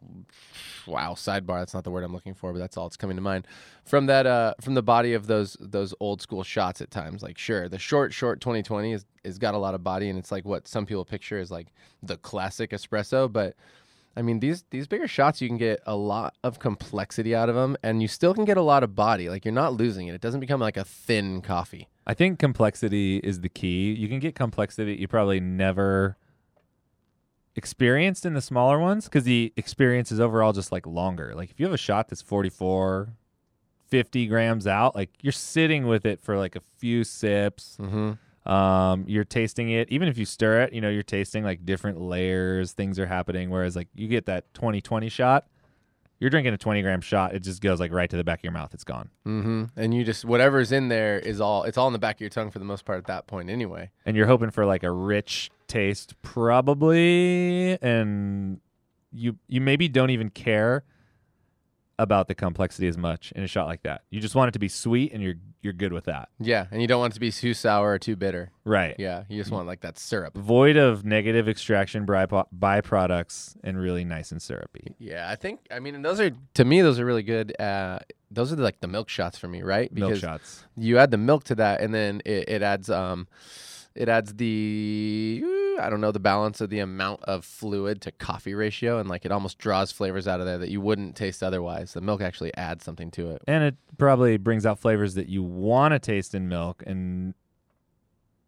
wow 0.87 1.15
sidebar. 1.15 1.61
That's 1.61 1.75
not 1.75 1.85
the 1.85 1.91
word 1.91 2.05
I'm 2.05 2.13
looking 2.13 2.35
for, 2.35 2.53
but 2.53 2.59
that's 2.59 2.77
all 2.77 2.87
it's 2.87 2.97
coming 2.97 3.17
to 3.17 3.23
mind 3.23 3.47
from 3.85 4.07
that 4.07 4.27
uh 4.27 4.55
from 4.61 4.75
the 4.75 4.83
body 4.83 5.15
of 5.15 5.27
those 5.27 5.57
those 5.61 5.95
old 6.01 6.21
school 6.21 6.43
shots 6.43 6.81
at 6.81 6.91
times. 6.91 7.23
Like 7.23 7.39
sure, 7.39 7.69
the 7.69 7.79
short 7.79 8.13
short 8.13 8.41
2020 8.41 8.93
is 8.93 9.05
is 9.25 9.39
got 9.39 9.55
a 9.55 9.59
lot 9.59 9.75
of 9.75 9.83
body, 9.83 10.09
and 10.09 10.19
it's 10.19 10.33
like 10.33 10.45
what 10.45 10.69
some 10.69 10.87
people 10.87 11.05
picture 11.05 11.39
as 11.39 11.51
like 11.51 11.69
the 12.03 12.17
classic 12.17 12.71
espresso, 12.71 13.33
but 13.33 13.55
I 14.17 14.23
mean, 14.23 14.41
these 14.41 14.65
these 14.71 14.87
bigger 14.87 15.09
shots, 15.09 15.41
you 15.41 15.49
can 15.49 15.57
get 15.57 15.81
a 15.87 15.97
lot 15.97 16.35
of 16.45 16.59
complexity 16.59 17.35
out 17.35 17.49
of 17.49 17.55
them, 17.55 17.77
and 17.83 18.03
you 18.03 18.09
still 18.09 18.35
can 18.35 18.45
get 18.45 18.57
a 18.57 18.63
lot 18.63 18.83
of 18.83 18.95
body. 18.95 19.29
Like 19.29 19.45
you're 19.45 19.55
not 19.55 19.75
losing 19.75 20.07
it. 20.07 20.15
It 20.15 20.21
doesn't 20.21 20.41
become 20.41 20.61
like 20.61 20.77
a 20.77 20.85
thin 20.85 21.41
coffee. 21.41 21.89
I 22.07 22.15
think 22.15 22.39
complexity 22.39 23.19
is 23.19 23.41
the 23.41 23.49
key. 23.49 23.93
You 23.93 24.09
can 24.09 24.19
get 24.19 24.35
complexity 24.35 24.97
you 24.97 25.09
probably 25.09 25.41
never 25.41 26.17
experienced 27.57 28.25
in 28.25 28.35
the 28.35 28.41
smaller 28.41 28.79
ones 28.79 29.05
because 29.05 29.25
the 29.25 29.53
experience 29.57 30.11
is 30.11 30.21
overall 30.21 30.53
just 30.53 30.73
like 30.73 30.87
longer. 30.87 31.35
Like 31.35 31.51
if 31.51 31.61
you 31.61 31.67
have 31.67 31.75
a 31.75 31.79
shot 31.79 32.09
that's 32.09 32.23
44, 32.23 33.13
50 33.89 34.27
grams 34.27 34.67
out, 34.67 34.95
like 34.95 35.11
you're 35.21 35.33
sitting 35.33 35.87
with 35.87 36.07
it 36.07 36.21
for 36.21 36.39
like 36.39 36.57
a 36.57 36.63
few 36.79 37.05
sips. 37.05 37.77
Mm-hmm. 37.81 38.13
Um, 38.51 39.05
you're 39.07 39.25
tasting 39.25 39.71
it. 39.71 39.89
Even 39.91 40.09
if 40.09 40.19
you 40.19 40.25
stir 40.25 40.63
it, 40.63 40.73
you 40.73 40.81
know, 40.81 40.89
you're 40.89 41.03
tasting 41.03 41.45
like 41.45 41.65
different 41.65 42.01
layers, 42.01 42.73
things 42.73 42.99
are 42.99 43.07
happening. 43.07 43.51
Whereas 43.51 43.77
like 43.77 43.89
you 43.95 44.09
get 44.09 44.27
that 44.27 44.53
2020 44.55 45.09
shot, 45.09 45.47
you're 46.23 46.31
drinking 46.31 46.55
a 46.55 46.57
20 46.57 46.83
gram 46.83 47.01
shot, 47.01 47.35
it 47.35 47.41
just 47.41 47.61
goes 47.61 47.81
like 47.81 47.93
right 47.93 48.09
to 48.09 48.17
the 48.17 48.23
back 48.23 48.39
of 48.39 48.45
your 48.45 48.53
mouth. 48.53 48.73
It's 48.73 48.85
gone. 48.85 49.11
Mm-hmm. 49.27 49.65
And 49.77 49.93
you 49.93 50.05
just 50.05 50.25
whatever's 50.25 50.71
in 50.71 50.87
there 50.87 51.19
is 51.19 51.41
all 51.41 51.65
it's 51.65 51.77
all 51.77 51.89
in 51.89 51.93
the 51.93 51.99
back 51.99 52.19
of 52.19 52.21
your 52.21 52.31
tongue 52.31 52.53
for 52.53 52.61
the 52.61 52.65
most 52.65 52.85
part 52.85 52.99
at 52.99 53.07
that 53.07 53.27
point 53.27 53.51
anyway. 53.51 53.91
and 54.07 54.17
you're 54.17 54.29
hoping 54.29 54.51
for 54.51 54.65
like 54.65 54.85
a 54.85 54.91
rich 54.93 55.51
taste 55.67 56.15
probably 56.23 57.77
and 57.83 58.61
you 59.11 59.37
you 59.49 59.61
maybe 59.61 59.89
don't 59.89 60.11
even 60.11 60.31
care 60.31 60.85
about 62.03 62.27
the 62.29 62.35
complexity 62.35 62.87
as 62.89 62.99
much 62.99 63.33
in 63.37 63.43
a 63.43 63.47
shot 63.47 63.67
like 63.67 63.83
that 63.85 64.03
you 64.11 64.21
just 64.21 64.35
want 64.35 64.49
it 64.49 64.53
to 64.53 64.59
be 64.59 64.69
sweet 64.69 65.13
and 65.13 65.23
you're 65.23 65.37
you're 65.63 65.73
good 65.73 65.93
with 65.93 66.07
that 66.07 66.29
Yeah, 66.41 66.67
and 66.73 66.83
you 66.83 66.89
don't 66.89 66.99
want 66.99 67.13
it 67.13 67.15
to 67.15 67.21
be 67.21 67.31
too 67.31 67.55
sour 67.55 67.93
or 67.93 67.99
too 67.99 68.17
bitter. 68.17 68.51
right 68.65 68.97
Yeah, 68.99 69.23
you 69.29 69.41
just 69.41 69.53
want 69.53 69.69
like 69.69 69.81
that 69.83 69.97
syrup. 69.97 70.37
void 70.37 70.77
of 70.77 71.05
negative 71.05 71.49
extraction 71.49 72.05
by- 72.05 72.27
byproducts 72.27 73.57
and 73.63 73.79
really 73.79 74.05
nice 74.05 74.33
and 74.33 74.43
syrupy 74.43 74.95
Yeah, 74.99 75.31
I 75.31 75.37
think 75.37 75.61
I 75.71 75.79
mean 75.79 75.95
and 75.95 76.05
those 76.05 76.19
are 76.21 76.31
to 76.55 76.65
me 76.65 76.81
those 76.83 76.99
are 76.99 77.05
really 77.07 77.23
good. 77.23 77.55
Uh, 77.61 78.01
those 78.31 78.53
are 78.53 78.57
like 78.57 78.81
the 78.81 78.89
milk 78.89 79.09
shots 79.09 79.39
for 79.39 79.47
me, 79.47 79.63
right? 79.63 79.93
milk 79.93 80.11
Because 80.11 80.21
shots 80.21 80.65
you 80.77 80.99
add 80.99 81.11
the 81.13 81.19
milk 81.19 81.45
to 81.45 81.55
that 81.57 81.81
and 81.81 81.95
then 81.95 82.23
it, 82.25 82.49
it 82.49 82.63
adds 82.63 82.91
um 82.91 83.29
it 83.95 84.09
adds 84.09 84.35
the 84.35 85.43
i 85.81 85.89
don't 85.91 86.01
know 86.01 86.13
the 86.13 86.21
balance 86.21 86.61
of 86.61 86.71
the 86.71 86.79
amount 86.79 87.23
of 87.25 87.45
fluid 87.45 88.01
to 88.01 88.13
coffee 88.13 88.55
ratio 88.55 88.99
and 88.99 89.09
like 89.09 89.25
it 89.25 89.33
almost 89.33 89.59
draws 89.59 89.93
flavors 89.93 90.27
out 90.29 90.41
of 90.41 90.47
there 90.47 90.59
that 90.59 90.71
you 90.71 90.81
wouldn't 90.81 91.17
taste 91.17 91.43
otherwise. 91.43 91.93
The 91.93 92.01
milk 92.01 92.21
actually 92.21 92.55
adds 92.57 92.85
something 92.85 93.11
to 93.13 93.31
it. 93.31 93.43
And 93.47 93.65
it 93.65 93.77
probably 93.99 94.37
brings 94.37 94.67
out 94.67 94.79
flavors 94.79 95.15
that 95.15 95.29
you 95.29 95.43
want 95.43 95.93
to 95.93 95.99
taste 95.99 96.35
in 96.35 96.49
milk 96.49 96.83
and 96.87 97.35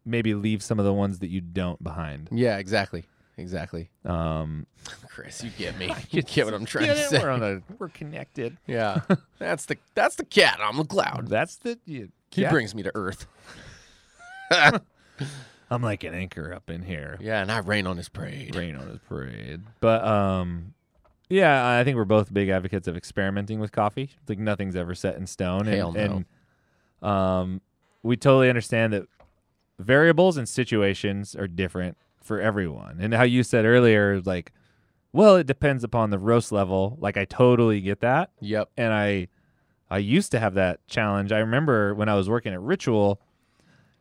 maybe 0.03 0.33
leave 0.33 0.61
some 0.61 0.79
of 0.79 0.85
the 0.85 0.93
ones 0.93 1.19
that 1.19 1.29
you 1.29 1.41
don't 1.41 1.81
behind. 1.83 2.29
Yeah 2.31 2.57
exactly. 2.57 3.05
Exactly. 3.37 3.89
Um 4.05 4.65
chris 5.09 5.43
you 5.43 5.51
get 5.57 5.77
me. 5.77 5.93
You 6.09 6.21
get 6.21 6.45
what 6.45 6.53
i'm 6.53 6.65
trying 6.65 6.87
to 6.87 7.07
say. 7.07 7.19
We're 7.19 7.29
on 7.29 7.39
the 7.39 7.63
we're 7.79 7.89
connected. 7.89 8.57
Yeah. 8.67 9.01
That's 9.39 9.65
the 9.65 9.77
that's 9.93 10.15
the 10.15 10.25
cat 10.25 10.59
on 10.61 10.77
the 10.77 10.85
cloud. 10.85 11.27
That's 11.27 11.57
the 11.57 11.79
you, 11.85 12.09
he 12.31 12.41
yeah. 12.41 12.51
brings 12.51 12.75
me 12.75 12.83
to 12.83 12.91
earth 12.95 13.27
I'm 15.69 15.81
like 15.81 16.03
an 16.03 16.13
anchor 16.13 16.53
up 16.53 16.69
in 16.69 16.83
here. 16.83 17.17
yeah 17.19 17.41
and 17.41 17.51
i 17.51 17.57
rain 17.59 17.87
on 17.87 17.97
his 17.97 18.09
parade 18.09 18.55
Rain 18.55 18.75
on 18.75 18.87
his 18.87 18.99
parade. 19.07 19.61
But 19.79 20.03
um 20.05 20.73
yeah, 21.27 21.77
I 21.79 21.83
think 21.83 21.95
we're 21.97 22.05
both 22.05 22.31
big 22.31 22.49
advocates 22.49 22.87
of 22.87 22.95
experimenting 22.95 23.59
with 23.59 23.71
coffee. 23.71 24.11
Like 24.29 24.37
nothing's 24.37 24.75
ever 24.75 24.93
set 24.93 25.15
in 25.15 25.25
stone. 25.25 25.65
Hell 25.65 25.95
and, 25.95 26.11
no. 26.11 26.23
and 27.01 27.11
um 27.11 27.61
we 28.03 28.15
totally 28.15 28.49
understand 28.49 28.93
that 28.93 29.07
variables 29.79 30.37
and 30.37 30.47
situations 30.47 31.35
are 31.35 31.47
different 31.47 31.97
for 32.21 32.39
everyone. 32.39 32.97
And 33.01 33.13
how 33.13 33.23
you 33.23 33.41
said 33.43 33.65
earlier, 33.65 34.21
like, 34.21 34.51
well, 35.11 35.35
it 35.35 35.47
depends 35.47 35.83
upon 35.83 36.11
the 36.11 36.19
roast 36.19 36.51
level. 36.51 36.97
Like 36.99 37.17
I 37.17 37.25
totally 37.25 37.81
get 37.81 38.01
that. 38.01 38.29
yep 38.39 38.69
and 38.77 38.93
I 38.93 39.27
I 39.89 39.97
used 39.99 40.31
to 40.31 40.39
have 40.39 40.53
that 40.55 40.85
challenge. 40.87 41.31
I 41.31 41.39
remember 41.39 41.93
when 41.95 42.09
I 42.09 42.15
was 42.15 42.29
working 42.29 42.53
at 42.53 42.61
Ritual 42.61 43.19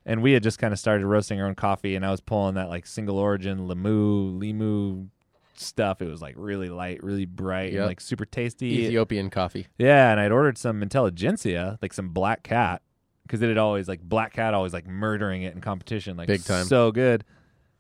and 0.07 0.23
we 0.23 0.33
had 0.33 0.43
just 0.43 0.59
kind 0.59 0.73
of 0.73 0.79
started 0.79 1.07
roasting 1.07 1.41
our 1.41 1.47
own 1.47 1.55
coffee 1.55 1.95
and 1.97 2.05
I 2.05 2.11
was 2.11 2.21
pulling 2.21 2.55
that 2.55 2.69
like 2.69 2.87
single 2.87 3.19
origin 3.19 3.67
Limu 3.69 4.39
Limu 4.39 5.09
stuff. 5.57 6.03
It 6.03 6.09
was 6.09 6.21
like 6.21 6.35
really 6.37 6.69
light, 6.69 7.03
really 7.03 7.27
bright, 7.27 7.73
and 7.73 7.87
like 7.87 8.01
super 8.01 8.25
tasty. 8.25 8.85
Ethiopian 8.85 9.31
coffee. 9.31 9.67
Yeah, 9.79 10.11
and 10.11 10.21
I'd 10.21 10.33
ordered 10.33 10.59
some 10.59 10.83
Intelligentsia, 10.83 11.79
like 11.81 11.93
some 11.93 12.09
Black 12.11 12.43
Cat, 12.43 12.83
because 13.23 13.43
it 13.43 13.49
had 13.49 13.59
always 13.59 13.89
like 13.89 14.01
Black 14.03 14.33
Cat 14.33 14.55
always 14.55 14.73
like 14.73 14.87
murdering 14.87 15.43
it 15.43 15.55
in 15.55 15.61
competition, 15.61 16.17
like 16.17 16.27
Big 16.29 16.45
time. 16.45 16.65
so 16.67 16.91
good. 16.93 17.25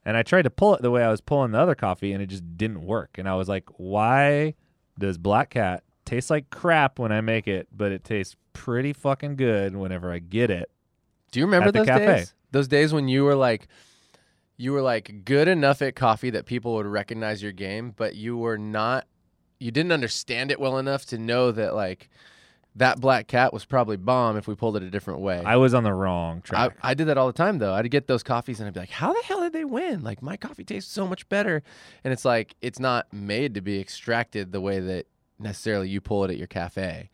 And 0.06 0.16
I 0.16 0.22
tried 0.22 0.42
to 0.42 0.50
pull 0.50 0.74
it 0.74 0.82
the 0.82 0.90
way 0.90 1.02
I 1.02 1.10
was 1.10 1.20
pulling 1.22 1.52
the 1.52 1.58
other 1.58 1.74
coffee, 1.74 2.12
and 2.12 2.22
it 2.22 2.26
just 2.26 2.56
didn't 2.56 2.82
work. 2.82 3.16
And 3.18 3.28
I 3.28 3.34
was 3.36 3.48
like, 3.48 3.64
why 3.76 4.54
does 4.98 5.16
Black 5.18 5.50
Cat 5.50 5.82
taste 6.04 6.30
like 6.30 6.50
crap 6.50 6.98
when 6.98 7.10
I 7.10 7.20
make 7.22 7.48
it, 7.48 7.68
but 7.74 7.90
it 7.90 8.04
tastes 8.04 8.36
pretty 8.52 8.92
fucking 8.92 9.36
good 9.36 9.74
whenever 9.74 10.12
I 10.12 10.18
get 10.18 10.50
it? 10.50 10.70
Do 11.34 11.40
you 11.40 11.46
remember 11.46 11.72
those 11.72 11.86
cafe. 11.86 12.06
days? 12.06 12.34
Those 12.52 12.68
days 12.68 12.92
when 12.92 13.08
you 13.08 13.24
were 13.24 13.34
like, 13.34 13.66
you 14.56 14.72
were 14.72 14.82
like 14.82 15.24
good 15.24 15.48
enough 15.48 15.82
at 15.82 15.96
coffee 15.96 16.30
that 16.30 16.46
people 16.46 16.74
would 16.74 16.86
recognize 16.86 17.42
your 17.42 17.50
game, 17.50 17.92
but 17.96 18.14
you 18.14 18.36
were 18.36 18.56
not. 18.56 19.08
You 19.58 19.72
didn't 19.72 19.90
understand 19.90 20.52
it 20.52 20.60
well 20.60 20.78
enough 20.78 21.06
to 21.06 21.18
know 21.18 21.50
that 21.50 21.74
like 21.74 22.08
that 22.76 23.00
black 23.00 23.26
cat 23.26 23.52
was 23.52 23.64
probably 23.64 23.96
bomb 23.96 24.36
if 24.36 24.46
we 24.46 24.54
pulled 24.54 24.76
it 24.76 24.84
a 24.84 24.90
different 24.90 25.22
way. 25.22 25.42
I 25.44 25.56
was 25.56 25.74
on 25.74 25.82
the 25.82 25.92
wrong 25.92 26.36
I, 26.36 26.40
track. 26.46 26.78
I 26.84 26.94
did 26.94 27.08
that 27.08 27.18
all 27.18 27.26
the 27.26 27.32
time 27.32 27.58
though. 27.58 27.74
I'd 27.74 27.90
get 27.90 28.06
those 28.06 28.22
coffees 28.22 28.60
and 28.60 28.68
I'd 28.68 28.74
be 28.74 28.78
like, 28.78 28.90
"How 28.90 29.12
the 29.12 29.22
hell 29.24 29.40
did 29.40 29.54
they 29.54 29.64
win? 29.64 30.04
Like 30.04 30.22
my 30.22 30.36
coffee 30.36 30.62
tastes 30.62 30.92
so 30.92 31.04
much 31.04 31.28
better." 31.28 31.64
And 32.04 32.12
it's 32.12 32.24
like 32.24 32.54
it's 32.60 32.78
not 32.78 33.12
made 33.12 33.54
to 33.54 33.60
be 33.60 33.80
extracted 33.80 34.52
the 34.52 34.60
way 34.60 34.78
that 34.78 35.06
necessarily 35.40 35.88
you 35.88 36.00
pull 36.00 36.22
it 36.22 36.30
at 36.30 36.38
your 36.38 36.46
cafe, 36.46 37.10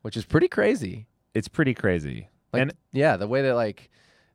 which 0.00 0.16
is 0.16 0.24
pretty 0.24 0.48
crazy. 0.48 1.06
it's 1.34 1.48
pretty 1.48 1.74
crazy. 1.74 2.28
Like, 2.52 2.62
and 2.62 2.74
yeah, 2.92 3.16
the 3.16 3.28
way 3.28 3.42
that 3.42 3.54
like 3.54 3.90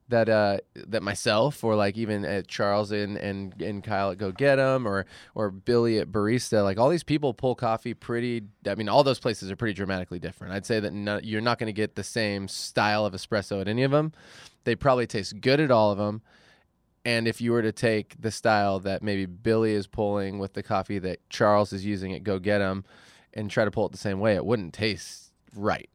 that 0.09 0.29
uh 0.29 0.57
that 0.73 1.03
myself 1.03 1.63
or 1.63 1.75
like 1.75 1.97
even 1.97 2.23
at 2.23 2.47
Charles 2.47 2.91
and 2.91 3.17
and 3.17 3.61
and 3.61 3.83
Kyle 3.83 4.11
at 4.11 4.17
Go 4.17 4.31
Get 4.31 4.57
'Em 4.57 4.87
or 4.87 5.05
or 5.35 5.51
Billy 5.51 5.99
at 5.99 6.11
Barista, 6.11 6.63
like 6.63 6.77
all 6.77 6.89
these 6.89 7.03
people 7.03 7.33
pull 7.33 7.55
coffee 7.55 7.93
pretty. 7.93 8.43
I 8.65 8.75
mean, 8.75 8.89
all 8.89 9.03
those 9.03 9.19
places 9.19 9.51
are 9.51 9.55
pretty 9.55 9.73
dramatically 9.73 10.19
different. 10.19 10.53
I'd 10.53 10.65
say 10.65 10.79
that 10.79 10.93
no, 10.93 11.19
you're 11.21 11.41
not 11.41 11.59
going 11.59 11.67
to 11.67 11.73
get 11.73 11.95
the 11.95 12.03
same 12.03 12.47
style 12.47 13.05
of 13.05 13.13
espresso 13.13 13.59
at 13.61 13.67
any 13.67 13.83
of 13.83 13.91
them. 13.91 14.13
They 14.63 14.75
probably 14.75 15.07
taste 15.07 15.41
good 15.41 15.59
at 15.59 15.71
all 15.71 15.91
of 15.91 15.97
them. 15.97 16.21
And 17.05 17.25
if 17.27 17.39
you 17.39 17.53
were 17.53 17.61
to 17.61 17.71
take 17.71 18.19
the 18.19 18.31
style 18.31 18.79
that 18.81 19.01
maybe 19.01 19.25
Billy 19.25 19.71
is 19.71 19.87
pulling 19.87 20.39
with 20.39 20.53
the 20.53 20.63
coffee 20.63 20.99
that 20.99 21.19
Charles 21.29 21.71
is 21.71 21.85
using 21.85 22.13
at 22.13 22.23
Go 22.23 22.37
Get 22.39 22.61
'Em 22.61 22.83
and 23.33 23.49
try 23.49 23.63
to 23.63 23.71
pull 23.71 23.85
it 23.85 23.91
the 23.93 23.97
same 23.97 24.19
way, 24.19 24.35
it 24.35 24.45
wouldn't 24.45 24.73
taste 24.73 25.31
right. 25.55 25.89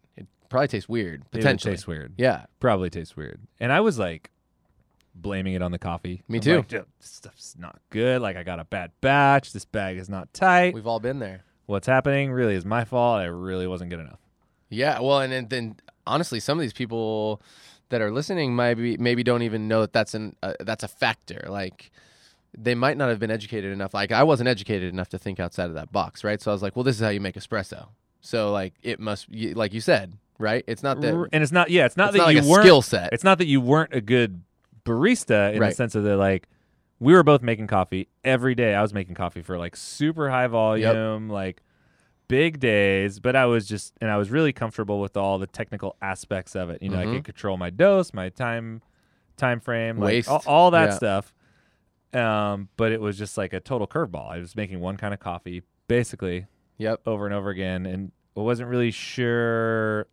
Probably 0.52 0.68
tastes 0.68 0.88
weird, 0.88 1.22
it 1.22 1.30
potentially. 1.32 1.72
tastes 1.72 1.86
weird. 1.86 2.12
Yeah. 2.18 2.44
Probably 2.60 2.90
tastes 2.90 3.16
weird. 3.16 3.40
And 3.58 3.72
I 3.72 3.80
was 3.80 3.98
like 3.98 4.30
blaming 5.14 5.54
it 5.54 5.62
on 5.62 5.72
the 5.72 5.78
coffee. 5.78 6.22
Me 6.28 6.38
I'm 6.38 6.42
too. 6.42 6.56
like, 6.58 6.68
"Dude, 6.68 6.84
this 7.00 7.10
stuff's 7.10 7.56
not 7.58 7.80
good. 7.90 8.20
Like 8.22 8.36
I 8.36 8.42
got 8.42 8.60
a 8.60 8.64
bad 8.64 8.92
batch. 9.00 9.52
This 9.52 9.64
bag 9.64 9.96
is 9.96 10.08
not 10.08 10.32
tight. 10.34 10.74
We've 10.74 10.86
all 10.86 11.00
been 11.00 11.18
there. 11.18 11.44
What's 11.66 11.86
happening 11.86 12.30
really 12.32 12.54
is 12.54 12.64
my 12.64 12.84
fault. 12.84 13.20
I 13.20 13.24
really 13.24 13.66
wasn't 13.66 13.90
good 13.90 14.00
enough. 14.00 14.18
Yeah, 14.68 15.00
well, 15.00 15.20
and, 15.20 15.32
and 15.32 15.50
then 15.50 15.76
honestly, 16.06 16.40
some 16.40 16.58
of 16.58 16.62
these 16.62 16.72
people 16.72 17.40
that 17.88 18.00
are 18.00 18.10
listening 18.10 18.56
maybe 18.56 18.96
maybe 18.96 19.22
don't 19.22 19.42
even 19.42 19.68
know 19.68 19.82
that 19.82 19.92
that's 19.92 20.14
an 20.14 20.36
uh, 20.42 20.54
that's 20.60 20.82
a 20.82 20.88
factor. 20.88 21.46
Like 21.48 21.90
they 22.56 22.74
might 22.74 22.96
not 22.96 23.08
have 23.08 23.18
been 23.18 23.30
educated 23.30 23.72
enough. 23.72 23.94
Like 23.94 24.12
I 24.12 24.22
wasn't 24.22 24.48
educated 24.48 24.92
enough 24.92 25.08
to 25.10 25.18
think 25.18 25.40
outside 25.40 25.66
of 25.66 25.74
that 25.74 25.92
box, 25.92 26.24
right? 26.24 26.40
So 26.40 26.50
I 26.50 26.54
was 26.54 26.62
like, 26.62 26.76
well, 26.76 26.82
this 26.82 26.96
is 26.96 27.02
how 27.02 27.08
you 27.08 27.20
make 27.20 27.36
espresso. 27.36 27.88
So 28.20 28.52
like 28.52 28.74
it 28.82 29.00
must, 29.00 29.26
like 29.30 29.72
you 29.72 29.80
said, 29.80 30.14
right? 30.42 30.62
It's 30.66 30.82
not 30.82 31.00
that 31.00 31.14
and 31.32 31.42
it's 31.42 31.52
not 31.52 31.70
yeah, 31.70 31.86
it's 31.86 31.96
not 31.96 32.08
it's 32.08 32.12
that 32.14 32.18
not 32.24 32.28
you 32.32 32.36
like 32.38 32.44
a 32.44 32.48
weren't 32.48 32.64
skill 32.64 32.82
set. 32.82 33.10
it's 33.12 33.24
not 33.24 33.38
that 33.38 33.46
you 33.46 33.60
weren't 33.60 33.94
a 33.94 34.00
good 34.02 34.42
barista 34.84 35.52
in 35.54 35.60
the 35.60 35.70
sense 35.72 35.94
of 35.94 36.04
that 36.04 36.16
like 36.16 36.48
we 36.98 37.12
were 37.14 37.22
both 37.22 37.42
making 37.42 37.66
coffee 37.66 38.08
every 38.24 38.54
day. 38.54 38.74
I 38.74 38.82
was 38.82 38.92
making 38.92 39.14
coffee 39.14 39.42
for 39.42 39.56
like 39.58 39.74
super 39.76 40.30
high 40.30 40.46
volume, 40.48 41.28
like 41.28 41.62
big 42.28 42.60
days, 42.60 43.18
but 43.20 43.34
I 43.36 43.46
was 43.46 43.66
just 43.66 43.94
and 44.00 44.10
I 44.10 44.16
was 44.16 44.30
really 44.30 44.52
comfortable 44.52 45.00
with 45.00 45.16
all 45.16 45.38
the 45.38 45.46
technical 45.46 45.96
aspects 46.02 46.54
of 46.54 46.70
it. 46.70 46.82
You 46.82 46.90
know, 46.90 46.98
I 46.98 47.06
Mhm. 47.06 47.12
could 47.14 47.24
control 47.24 47.56
my 47.56 47.70
dose, 47.70 48.12
my 48.12 48.28
time 48.28 48.82
time 49.36 49.60
frame, 49.60 49.98
like 49.98 50.06
Waste. 50.06 50.28
all, 50.28 50.42
all 50.46 50.70
that 50.72 50.90
Yeah. 50.90 50.94
stuff. 50.96 51.34
Um, 52.12 52.68
but 52.76 52.92
it 52.92 53.00
was 53.00 53.16
just 53.18 53.38
like 53.38 53.52
a 53.52 53.60
total 53.60 53.86
curveball. 53.86 54.30
I 54.30 54.38
was 54.38 54.54
making 54.54 54.80
one 54.80 54.96
kind 54.96 55.14
of 55.14 55.20
coffee 55.20 55.62
basically 55.88 56.46
Yep. 56.78 57.00
over 57.06 57.26
and 57.26 57.34
over 57.34 57.50
again 57.50 57.86
and 57.86 58.12
I 58.36 58.40
wasn't 58.40 58.68
really 58.68 58.90
sure 58.90 60.06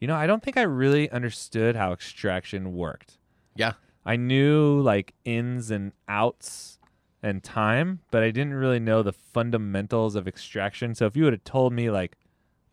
you 0.00 0.08
know, 0.08 0.16
I 0.16 0.26
don't 0.26 0.42
think 0.42 0.56
I 0.56 0.62
really 0.62 1.10
understood 1.10 1.76
how 1.76 1.92
extraction 1.92 2.74
worked. 2.74 3.18
Yeah. 3.56 3.72
I 4.04 4.16
knew 4.16 4.80
like 4.80 5.14
ins 5.24 5.70
and 5.70 5.92
outs 6.08 6.78
and 7.22 7.42
time, 7.42 8.00
but 8.10 8.22
I 8.22 8.30
didn't 8.30 8.54
really 8.54 8.80
know 8.80 9.02
the 9.02 9.12
fundamentals 9.12 10.14
of 10.14 10.28
extraction. 10.28 10.94
So 10.94 11.06
if 11.06 11.16
you 11.16 11.24
would 11.24 11.32
have 11.32 11.44
told 11.44 11.72
me 11.72 11.90
like, 11.90 12.16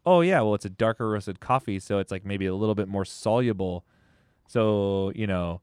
oh 0.06 0.22
yeah, 0.22 0.42
well 0.42 0.56
it's 0.56 0.66
a 0.66 0.70
darker 0.70 1.10
roasted 1.10 1.40
coffee, 1.40 1.80
so 1.80 2.00
it's 2.00 2.12
like 2.12 2.25
maybe 2.25 2.46
a 2.48 2.56
little 2.56 2.75
bit 2.75 2.88
more 2.88 3.06
soluble. 3.06 3.86
So, 4.48 5.13
you 5.16 5.28
know, 5.28 5.62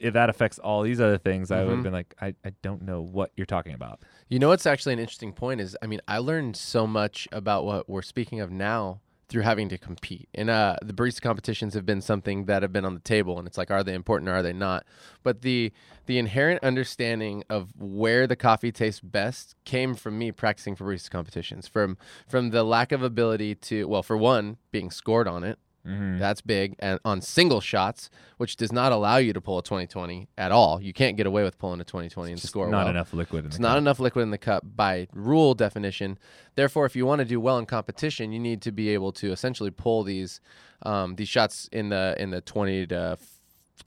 if 0.00 0.14
that 0.14 0.30
affects 0.30 0.58
all 0.58 0.82
these 0.82 1.00
other 1.00 1.18
things, 1.18 1.50
I 1.50 1.58
would 1.58 1.68
have 1.68 1.74
mm-hmm. 1.74 1.82
been 1.82 1.92
like, 1.92 2.14
I, 2.20 2.34
I 2.44 2.52
don't 2.62 2.82
know 2.82 3.02
what 3.02 3.32
you're 3.36 3.44
talking 3.44 3.74
about. 3.74 4.00
You 4.28 4.38
know 4.38 4.48
what's 4.48 4.66
actually 4.66 4.94
an 4.94 4.98
interesting 4.98 5.32
point 5.32 5.60
is 5.60 5.76
I 5.82 5.86
mean 5.86 6.00
I 6.08 6.18
learned 6.18 6.56
so 6.56 6.86
much 6.86 7.28
about 7.32 7.64
what 7.64 7.88
we're 7.88 8.02
speaking 8.02 8.40
of 8.40 8.50
now 8.50 9.00
through 9.28 9.42
having 9.42 9.68
to 9.68 9.78
compete. 9.78 10.28
And 10.34 10.48
uh, 10.48 10.76
the 10.82 10.92
barista 10.92 11.20
competitions 11.20 11.74
have 11.74 11.84
been 11.84 12.00
something 12.00 12.46
that 12.46 12.62
have 12.62 12.72
been 12.72 12.84
on 12.84 12.94
the 12.94 13.00
table 13.00 13.38
and 13.38 13.46
it's 13.46 13.58
like 13.58 13.70
are 13.70 13.84
they 13.84 13.94
important 13.94 14.28
or 14.28 14.34
are 14.34 14.42
they 14.42 14.52
not? 14.52 14.84
But 15.22 15.42
the 15.42 15.72
the 16.06 16.18
inherent 16.18 16.64
understanding 16.64 17.44
of 17.50 17.72
where 17.78 18.26
the 18.26 18.36
coffee 18.36 18.72
tastes 18.72 19.00
best 19.00 19.54
came 19.64 19.94
from 19.94 20.18
me 20.18 20.32
practicing 20.32 20.74
for 20.74 20.84
barista 20.84 21.10
competitions. 21.10 21.68
From 21.68 21.98
from 22.26 22.50
the 22.50 22.64
lack 22.64 22.92
of 22.92 23.02
ability 23.02 23.54
to 23.56 23.86
well 23.86 24.02
for 24.02 24.16
one 24.16 24.56
being 24.72 24.90
scored 24.90 25.28
on 25.28 25.44
it 25.44 25.58
Mm-hmm. 25.88 26.18
that's 26.18 26.40
big. 26.42 26.74
And 26.80 27.00
on 27.04 27.20
single 27.22 27.60
shots, 27.60 28.10
which 28.36 28.56
does 28.56 28.72
not 28.72 28.92
allow 28.92 29.16
you 29.16 29.32
to 29.32 29.40
pull 29.40 29.58
a 29.58 29.62
2020 29.62 30.28
at 30.36 30.52
all. 30.52 30.80
You 30.82 30.92
can't 30.92 31.16
get 31.16 31.26
away 31.26 31.42
with 31.44 31.58
pulling 31.58 31.80
a 31.80 31.84
2020 31.84 32.32
and 32.32 32.40
score 32.40 32.68
not 32.68 32.80
well. 32.82 32.88
enough 32.90 33.12
liquid 33.14 33.44
in 33.44 33.46
It's 33.46 33.56
the 33.56 33.62
not 33.62 33.70
cup. 33.72 33.78
enough 33.78 34.00
liquid 34.00 34.22
in 34.22 34.30
the 34.30 34.38
cup 34.38 34.64
by 34.76 35.08
rule 35.12 35.54
definition. 35.54 36.18
Therefore, 36.56 36.84
if 36.86 36.94
you 36.94 37.06
want 37.06 37.20
to 37.20 37.24
do 37.24 37.40
well 37.40 37.58
in 37.58 37.66
competition, 37.66 38.32
you 38.32 38.38
need 38.38 38.60
to 38.62 38.72
be 38.72 38.90
able 38.90 39.12
to 39.12 39.32
essentially 39.32 39.70
pull 39.70 40.04
these 40.04 40.40
um, 40.82 41.16
these 41.16 41.28
shots 41.28 41.68
in 41.72 41.88
the 41.88 42.14
in 42.18 42.30
the 42.30 42.40
20 42.40 42.86
to 42.88 43.18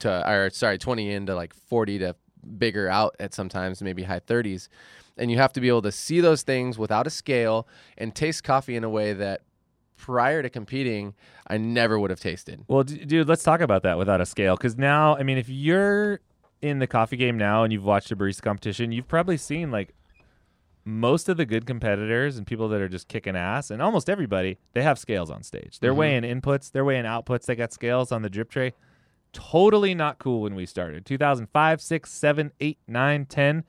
to 0.00 0.30
or 0.30 0.50
sorry 0.50 0.78
20 0.78 1.10
into 1.12 1.34
like 1.34 1.54
40 1.54 1.98
to 2.00 2.16
bigger 2.58 2.88
out 2.88 3.14
at 3.20 3.32
sometimes 3.32 3.80
maybe 3.82 4.02
high 4.02 4.18
30s, 4.20 4.66
and 5.16 5.30
you 5.30 5.36
have 5.36 5.52
to 5.52 5.60
be 5.60 5.68
able 5.68 5.82
to 5.82 5.92
see 5.92 6.20
those 6.20 6.42
things 6.42 6.76
without 6.78 7.06
a 7.06 7.10
scale 7.10 7.68
and 7.96 8.14
taste 8.14 8.42
coffee 8.42 8.74
in 8.74 8.82
a 8.84 8.90
way 8.90 9.12
that 9.12 9.42
prior 10.02 10.42
to 10.42 10.50
competing 10.50 11.14
I 11.46 11.56
never 11.58 11.98
would 11.98 12.10
have 12.10 12.18
tasted. 12.20 12.64
Well, 12.68 12.82
d- 12.82 13.04
dude, 13.04 13.28
let's 13.28 13.42
talk 13.44 13.60
about 13.60 13.82
that 13.84 13.96
without 13.98 14.20
a 14.20 14.26
scale. 14.26 14.56
Because 14.56 14.76
now, 14.76 15.16
I 15.16 15.22
mean, 15.22 15.38
if 15.38 15.48
you're 15.48 16.20
in 16.60 16.78
the 16.80 16.86
coffee 16.86 17.16
game 17.16 17.36
now 17.38 17.62
and 17.62 17.72
you've 17.72 17.84
watched 17.84 18.10
a 18.10 18.16
barista 18.16 18.42
competition, 18.42 18.90
you've 18.92 19.08
probably 19.08 19.36
seen 19.36 19.70
like 19.70 19.94
most 20.84 21.28
of 21.28 21.36
the 21.36 21.44
good 21.46 21.66
competitors 21.66 22.36
and 22.36 22.46
people 22.46 22.68
that 22.68 22.80
are 22.80 22.88
just 22.88 23.06
kicking 23.06 23.36
ass, 23.36 23.70
and 23.70 23.80
almost 23.80 24.10
everybody, 24.10 24.58
they 24.72 24.82
have 24.82 24.98
scales 24.98 25.30
on 25.30 25.42
stage. 25.44 25.78
They're 25.78 25.92
Mhm. 25.92 25.96
weighing 25.96 26.22
inputs, 26.22 26.72
they're 26.72 26.84
weighing 26.84 27.04
outputs. 27.04 27.44
They 27.46 27.54
got 27.54 27.72
scales 27.72 28.10
on 28.10 28.22
the 28.22 28.30
drip 28.30 28.50
tray. 28.50 28.72
Totally 29.32 29.94
not 29.94 30.18
cool 30.18 30.42
when 30.42 30.54
we 30.54 30.66
started. 30.66 31.06
2005, 31.06 31.80
6, 31.80 32.12
7, 32.12 32.50
8, 32.60 32.78
9, 32.88 33.24
10. 33.26 33.64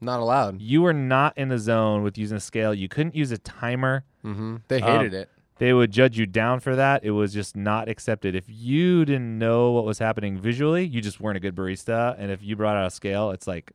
Not 0.00 0.20
allowed. 0.20 0.60
You 0.60 0.82
were 0.82 0.92
not 0.92 1.36
in 1.36 1.48
the 1.48 1.58
zone 1.58 2.02
with 2.04 2.16
using 2.18 2.36
a 2.36 2.40
scale. 2.40 2.72
You 2.72 2.88
couldn't 2.88 3.14
use 3.16 3.32
a 3.32 3.38
timer. 3.38 4.04
hmm 4.22 4.56
They 4.68 4.80
Um, 4.80 4.98
hated 4.98 5.14
it. 5.14 5.28
They 5.58 5.72
would 5.72 5.90
judge 5.90 6.18
you 6.18 6.26
down 6.26 6.60
for 6.60 6.76
that. 6.76 7.04
It 7.04 7.10
was 7.10 7.32
just 7.32 7.56
not 7.56 7.88
accepted. 7.88 8.34
If 8.34 8.44
you 8.48 9.04
didn't 9.04 9.38
know 9.38 9.72
what 9.72 9.84
was 9.84 9.98
happening 9.98 10.38
visually, 10.38 10.84
you 10.86 11.00
just 11.00 11.20
weren't 11.20 11.36
a 11.36 11.40
good 11.40 11.54
barista. 11.54 12.14
And 12.18 12.30
if 12.30 12.42
you 12.42 12.56
brought 12.56 12.76
out 12.76 12.86
a 12.86 12.90
scale, 12.90 13.30
it's 13.30 13.46
like, 13.46 13.72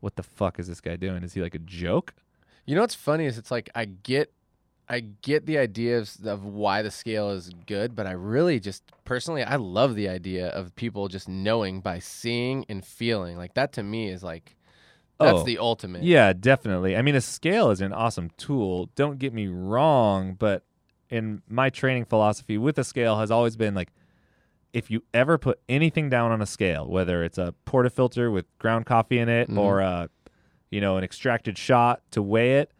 what 0.00 0.16
the 0.16 0.22
fuck 0.22 0.58
is 0.58 0.68
this 0.68 0.80
guy 0.80 0.96
doing? 0.96 1.22
Is 1.22 1.34
he 1.34 1.40
like 1.40 1.54
a 1.54 1.60
joke? 1.60 2.14
You 2.66 2.74
know 2.74 2.82
what's 2.82 2.94
funny 2.94 3.24
is 3.24 3.38
it's 3.38 3.50
like 3.50 3.70
I 3.74 3.86
get 3.86 4.30
I 4.90 5.00
get 5.00 5.44
the 5.46 5.58
idea 5.58 5.98
of, 5.98 6.10
of 6.24 6.44
why 6.44 6.82
the 6.82 6.90
scale 6.90 7.30
is 7.30 7.50
good, 7.66 7.94
but 7.94 8.06
I 8.06 8.12
really 8.12 8.60
just 8.60 8.82
personally 9.04 9.42
I 9.42 9.56
love 9.56 9.94
the 9.94 10.08
idea 10.08 10.48
of 10.48 10.74
people 10.76 11.08
just 11.08 11.28
knowing 11.28 11.80
by 11.80 11.98
seeing 11.98 12.66
and 12.68 12.84
feeling. 12.84 13.36
Like 13.36 13.54
that 13.54 13.72
to 13.74 13.82
me 13.82 14.10
is 14.10 14.22
like 14.22 14.54
that's 15.18 15.40
Oh, 15.40 15.44
the 15.44 15.58
ultimate. 15.58 16.04
Yeah, 16.04 16.32
definitely. 16.32 16.96
I 16.96 17.02
mean, 17.02 17.16
a 17.16 17.20
scale 17.20 17.70
is 17.70 17.80
an 17.80 17.92
awesome 17.92 18.30
tool. 18.36 18.90
Don't 18.94 19.18
get 19.18 19.34
me 19.34 19.48
wrong, 19.48 20.34
but 20.38 20.62
in 21.10 21.42
my 21.48 21.70
training 21.70 22.04
philosophy 22.04 22.58
with 22.58 22.78
a 22.78 22.84
scale 22.84 23.18
has 23.18 23.30
always 23.30 23.56
been 23.56 23.74
like, 23.74 23.90
if 24.72 24.90
you 24.90 25.02
ever 25.14 25.38
put 25.38 25.58
anything 25.68 26.08
down 26.10 26.30
on 26.30 26.42
a 26.42 26.46
scale, 26.46 26.86
whether 26.86 27.24
it's 27.24 27.38
a 27.38 27.54
portafilter 27.66 28.32
with 28.32 28.44
ground 28.58 28.84
coffee 28.86 29.18
in 29.18 29.28
it 29.28 29.48
Mhm. 29.48 29.58
or 29.58 29.80
a, 29.80 30.10
you 30.70 30.80
know, 30.80 30.96
an 30.98 31.04
extracted 31.04 31.56
shot 31.56 32.02
to 32.10 32.20
weigh 32.22 32.58
it, 32.58 32.72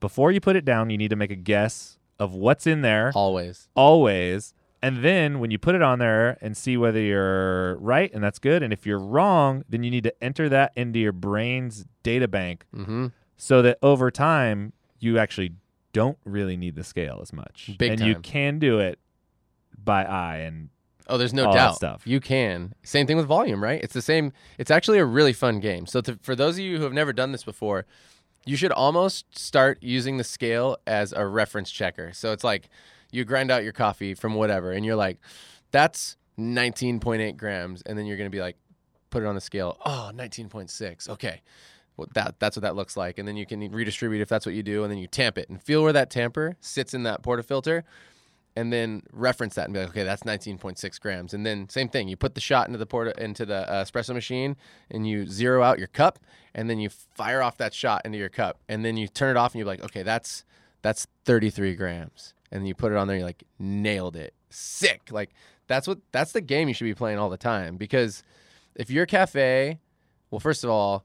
before 0.00 0.30
you 0.32 0.40
put 0.40 0.56
it 0.56 0.64
down, 0.64 0.90
you 0.90 0.98
need 0.98 1.08
to 1.10 1.16
make 1.16 1.30
a 1.30 1.36
guess 1.36 1.98
of 2.18 2.34
what's 2.34 2.66
in 2.66 2.82
there 2.82 3.12
Always. 3.14 3.68
always. 3.74 4.52
And 4.82 5.02
then 5.04 5.40
when 5.40 5.50
you 5.50 5.58
put 5.58 5.74
it 5.74 5.82
on 5.82 5.98
there 5.98 6.38
and 6.40 6.56
see 6.56 6.76
whether 6.76 7.00
you're 7.00 7.76
right 7.78 8.10
and 8.14 8.22
that's 8.24 8.38
good, 8.38 8.62
and 8.62 8.72
if 8.72 8.86
you're 8.86 8.98
wrong, 8.98 9.62
then 9.68 9.82
you 9.82 9.90
need 9.90 10.04
to 10.04 10.24
enter 10.24 10.48
that 10.50 10.72
into 10.76 10.98
your 10.98 11.12
brain's 11.12 11.84
data 12.02 12.28
bank 12.28 12.64
Mm-hmm. 12.74 13.06
so 13.36 13.62
that 13.62 13.78
over 13.82 14.10
time 14.10 14.72
you 14.98 15.18
actually 15.18 15.52
don't 15.92 16.18
really 16.24 16.56
need 16.56 16.76
the 16.76 16.84
scale 16.84 17.18
as 17.22 17.32
much, 17.32 17.70
Big 17.78 17.92
and 17.92 18.00
you 18.00 18.16
can 18.16 18.58
do 18.58 18.78
it 18.78 18.98
by 19.82 20.04
eye 20.04 20.38
and 20.38 20.68
Oh, 21.10 21.18
there's 21.18 21.34
no 21.34 21.46
all 21.46 21.52
doubt. 21.52 21.74
stuff. 21.74 22.02
You 22.04 22.20
can. 22.20 22.72
Same 22.84 23.04
thing 23.06 23.16
with 23.16 23.26
volume, 23.26 23.60
right? 23.62 23.82
It's 23.82 23.94
the 23.94 24.02
same. 24.02 24.32
It's 24.58 24.70
actually 24.70 24.98
a 24.98 25.04
really 25.04 25.32
fun 25.32 25.58
game. 25.58 25.86
So 25.86 26.00
to, 26.02 26.16
for 26.22 26.36
those 26.36 26.54
of 26.54 26.60
you 26.60 26.76
who 26.76 26.84
have 26.84 26.92
never 26.92 27.12
done 27.12 27.32
this 27.32 27.42
before, 27.42 27.84
you 28.46 28.56
should 28.56 28.70
almost 28.70 29.36
start 29.36 29.78
using 29.82 30.18
the 30.18 30.24
scale 30.24 30.76
as 30.86 31.12
a 31.12 31.26
reference 31.26 31.72
checker. 31.72 32.12
So 32.12 32.32
it's 32.32 32.44
like 32.44 32.68
you 33.10 33.24
grind 33.24 33.50
out 33.50 33.64
your 33.64 33.72
coffee 33.72 34.14
from 34.14 34.34
whatever, 34.34 34.70
and 34.70 34.86
you're 34.86 34.94
like, 34.94 35.18
that's 35.72 36.16
19.8 36.38 37.36
grams, 37.36 37.82
and 37.82 37.98
then 37.98 38.06
you're 38.06 38.16
gonna 38.16 38.30
be 38.30 38.40
like, 38.40 38.56
put 39.10 39.24
it 39.24 39.26
on 39.26 39.34
the 39.34 39.40
scale. 39.40 39.78
Oh, 39.84 40.12
19.6. 40.14 41.08
Okay. 41.08 41.42
Well, 41.96 42.08
that 42.14 42.36
that's 42.38 42.56
what 42.56 42.62
that 42.62 42.76
looks 42.76 42.96
like, 42.96 43.18
and 43.18 43.28
then 43.28 43.36
you 43.36 43.46
can 43.46 43.60
redistribute 43.70 44.22
if 44.22 44.28
that's 44.28 44.46
what 44.46 44.54
you 44.54 44.62
do, 44.62 44.82
and 44.82 44.90
then 44.90 44.98
you 44.98 45.06
tamp 45.06 45.36
it 45.36 45.48
and 45.48 45.62
feel 45.62 45.82
where 45.82 45.92
that 45.92 46.10
tamper 46.10 46.56
sits 46.60 46.94
in 46.94 47.02
that 47.02 47.22
portafilter, 47.22 47.82
and 48.56 48.72
then 48.72 49.02
reference 49.12 49.54
that 49.54 49.66
and 49.66 49.74
be 49.74 49.80
like, 49.80 49.90
okay, 49.90 50.04
that's 50.04 50.22
19.6 50.22 51.00
grams. 51.00 51.34
And 51.34 51.44
then 51.44 51.68
same 51.68 51.88
thing, 51.88 52.08
you 52.08 52.16
put 52.16 52.34
the 52.34 52.40
shot 52.40 52.66
into 52.66 52.78
the 52.78 52.86
porta 52.86 53.12
into 53.22 53.44
the 53.44 53.70
uh, 53.70 53.84
espresso 53.84 54.14
machine, 54.14 54.56
and 54.90 55.06
you 55.06 55.26
zero 55.26 55.62
out 55.62 55.78
your 55.78 55.88
cup, 55.88 56.18
and 56.54 56.70
then 56.70 56.78
you 56.78 56.88
fire 56.88 57.42
off 57.42 57.58
that 57.58 57.74
shot 57.74 58.02
into 58.04 58.18
your 58.18 58.28
cup, 58.28 58.58
and 58.68 58.84
then 58.84 58.96
you 58.96 59.06
turn 59.06 59.36
it 59.36 59.38
off, 59.38 59.52
and 59.52 59.58
you're 59.58 59.66
like, 59.66 59.82
okay, 59.84 60.02
that's 60.02 60.44
that's 60.82 61.06
33 61.26 61.74
grams, 61.74 62.34
and 62.50 62.66
you 62.66 62.74
put 62.74 62.92
it 62.92 62.96
on 62.96 63.08
there, 63.08 63.18
you're 63.18 63.26
like, 63.26 63.44
nailed 63.58 64.16
it, 64.16 64.32
sick. 64.48 65.02
Like 65.10 65.30
that's 65.66 65.86
what 65.86 65.98
that's 66.12 66.32
the 66.32 66.40
game 66.40 66.68
you 66.68 66.74
should 66.74 66.84
be 66.84 66.94
playing 66.94 67.18
all 67.18 67.30
the 67.30 67.36
time 67.36 67.76
because 67.76 68.22
if 68.74 68.90
your 68.90 69.06
cafe, 69.06 69.78
well, 70.30 70.40
first 70.40 70.64
of 70.64 70.70
all, 70.70 71.04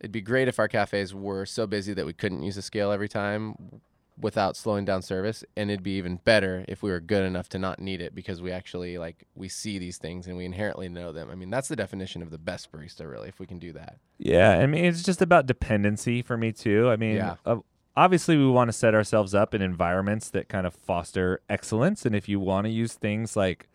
it'd 0.00 0.12
be 0.12 0.20
great 0.20 0.48
if 0.48 0.58
our 0.58 0.68
cafes 0.68 1.14
were 1.14 1.46
so 1.46 1.66
busy 1.66 1.94
that 1.94 2.06
we 2.06 2.12
couldn't 2.12 2.42
use 2.42 2.56
a 2.56 2.62
scale 2.62 2.90
every 2.92 3.08
time 3.08 3.80
without 4.18 4.56
slowing 4.56 4.84
down 4.86 5.02
service 5.02 5.44
and 5.58 5.70
it'd 5.70 5.82
be 5.82 5.98
even 5.98 6.16
better 6.24 6.64
if 6.68 6.82
we 6.82 6.90
were 6.90 7.00
good 7.00 7.22
enough 7.22 7.50
to 7.50 7.58
not 7.58 7.78
need 7.78 8.00
it 8.00 8.14
because 8.14 8.40
we 8.40 8.50
actually 8.50 8.96
like 8.96 9.26
we 9.34 9.46
see 9.46 9.78
these 9.78 9.98
things 9.98 10.26
and 10.26 10.38
we 10.38 10.44
inherently 10.46 10.88
know 10.88 11.12
them 11.12 11.28
i 11.30 11.34
mean 11.34 11.50
that's 11.50 11.68
the 11.68 11.76
definition 11.76 12.22
of 12.22 12.30
the 12.30 12.38
best 12.38 12.72
barista 12.72 13.06
really 13.10 13.28
if 13.28 13.38
we 13.38 13.46
can 13.46 13.58
do 13.58 13.72
that 13.74 13.98
Yeah, 14.18 14.52
I 14.58 14.66
mean 14.66 14.86
it's 14.86 15.02
just 15.02 15.20
about 15.20 15.44
dependency 15.44 16.22
for 16.22 16.38
me 16.38 16.50
too. 16.52 16.88
I 16.88 16.96
mean, 16.96 17.16
Yeah. 17.16 17.34
uh, 17.44 17.56
obviously 17.94 18.38
we 18.38 18.46
want 18.48 18.68
to 18.68 18.72
set 18.72 18.94
ourselves 18.94 19.34
up 19.34 19.54
in 19.54 19.60
environments 19.60 20.30
that 20.30 20.48
kind 20.48 20.66
of 20.66 20.74
foster 20.74 21.40
excellence, 21.50 22.06
and 22.06 22.16
if 22.16 22.26
you 22.26 22.40
want 22.40 22.64
to 22.64 22.70
use 22.70 22.94
things 22.94 23.36
like 23.36 23.68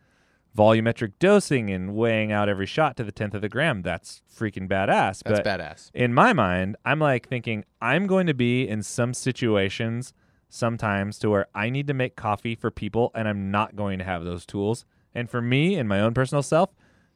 volumetric 0.57 1.13
dosing 1.19 1.69
and 1.69 1.95
weighing 1.95 2.31
out 2.31 2.49
every 2.49 2.65
shot 2.65 2.97
to 2.97 3.03
the 3.03 3.11
tenth 3.11 3.33
of 3.33 3.41
the 3.41 3.49
gram, 3.49 3.81
that's 3.81 4.21
freaking 4.33 4.67
badass. 4.67 5.23
that's 5.23 5.39
but 5.39 5.45
badass 5.45 5.91
in 5.93 6.13
my 6.13 6.33
mind, 6.33 6.75
I'm 6.83 6.99
like 6.99 7.27
thinking 7.27 7.63
I'm 7.81 8.07
going 8.07 8.27
to 8.27 8.33
be 8.33 8.67
in 8.67 8.83
some 8.83 9.13
situations 9.13 10.13
sometimes 10.49 11.17
to 11.19 11.29
where 11.29 11.47
I 11.55 11.69
need 11.69 11.87
to 11.87 11.93
make 11.93 12.15
coffee 12.15 12.55
for 12.55 12.69
people 12.69 13.11
and 13.15 13.27
I'm 13.27 13.51
not 13.51 13.75
going 13.75 13.99
to 13.99 14.05
have 14.05 14.25
those 14.25 14.45
tools. 14.45 14.85
And 15.15 15.29
for 15.29 15.41
me 15.41 15.75
and 15.75 15.87
my 15.87 16.01
own 16.01 16.13
personal 16.13 16.43
self, 16.43 16.71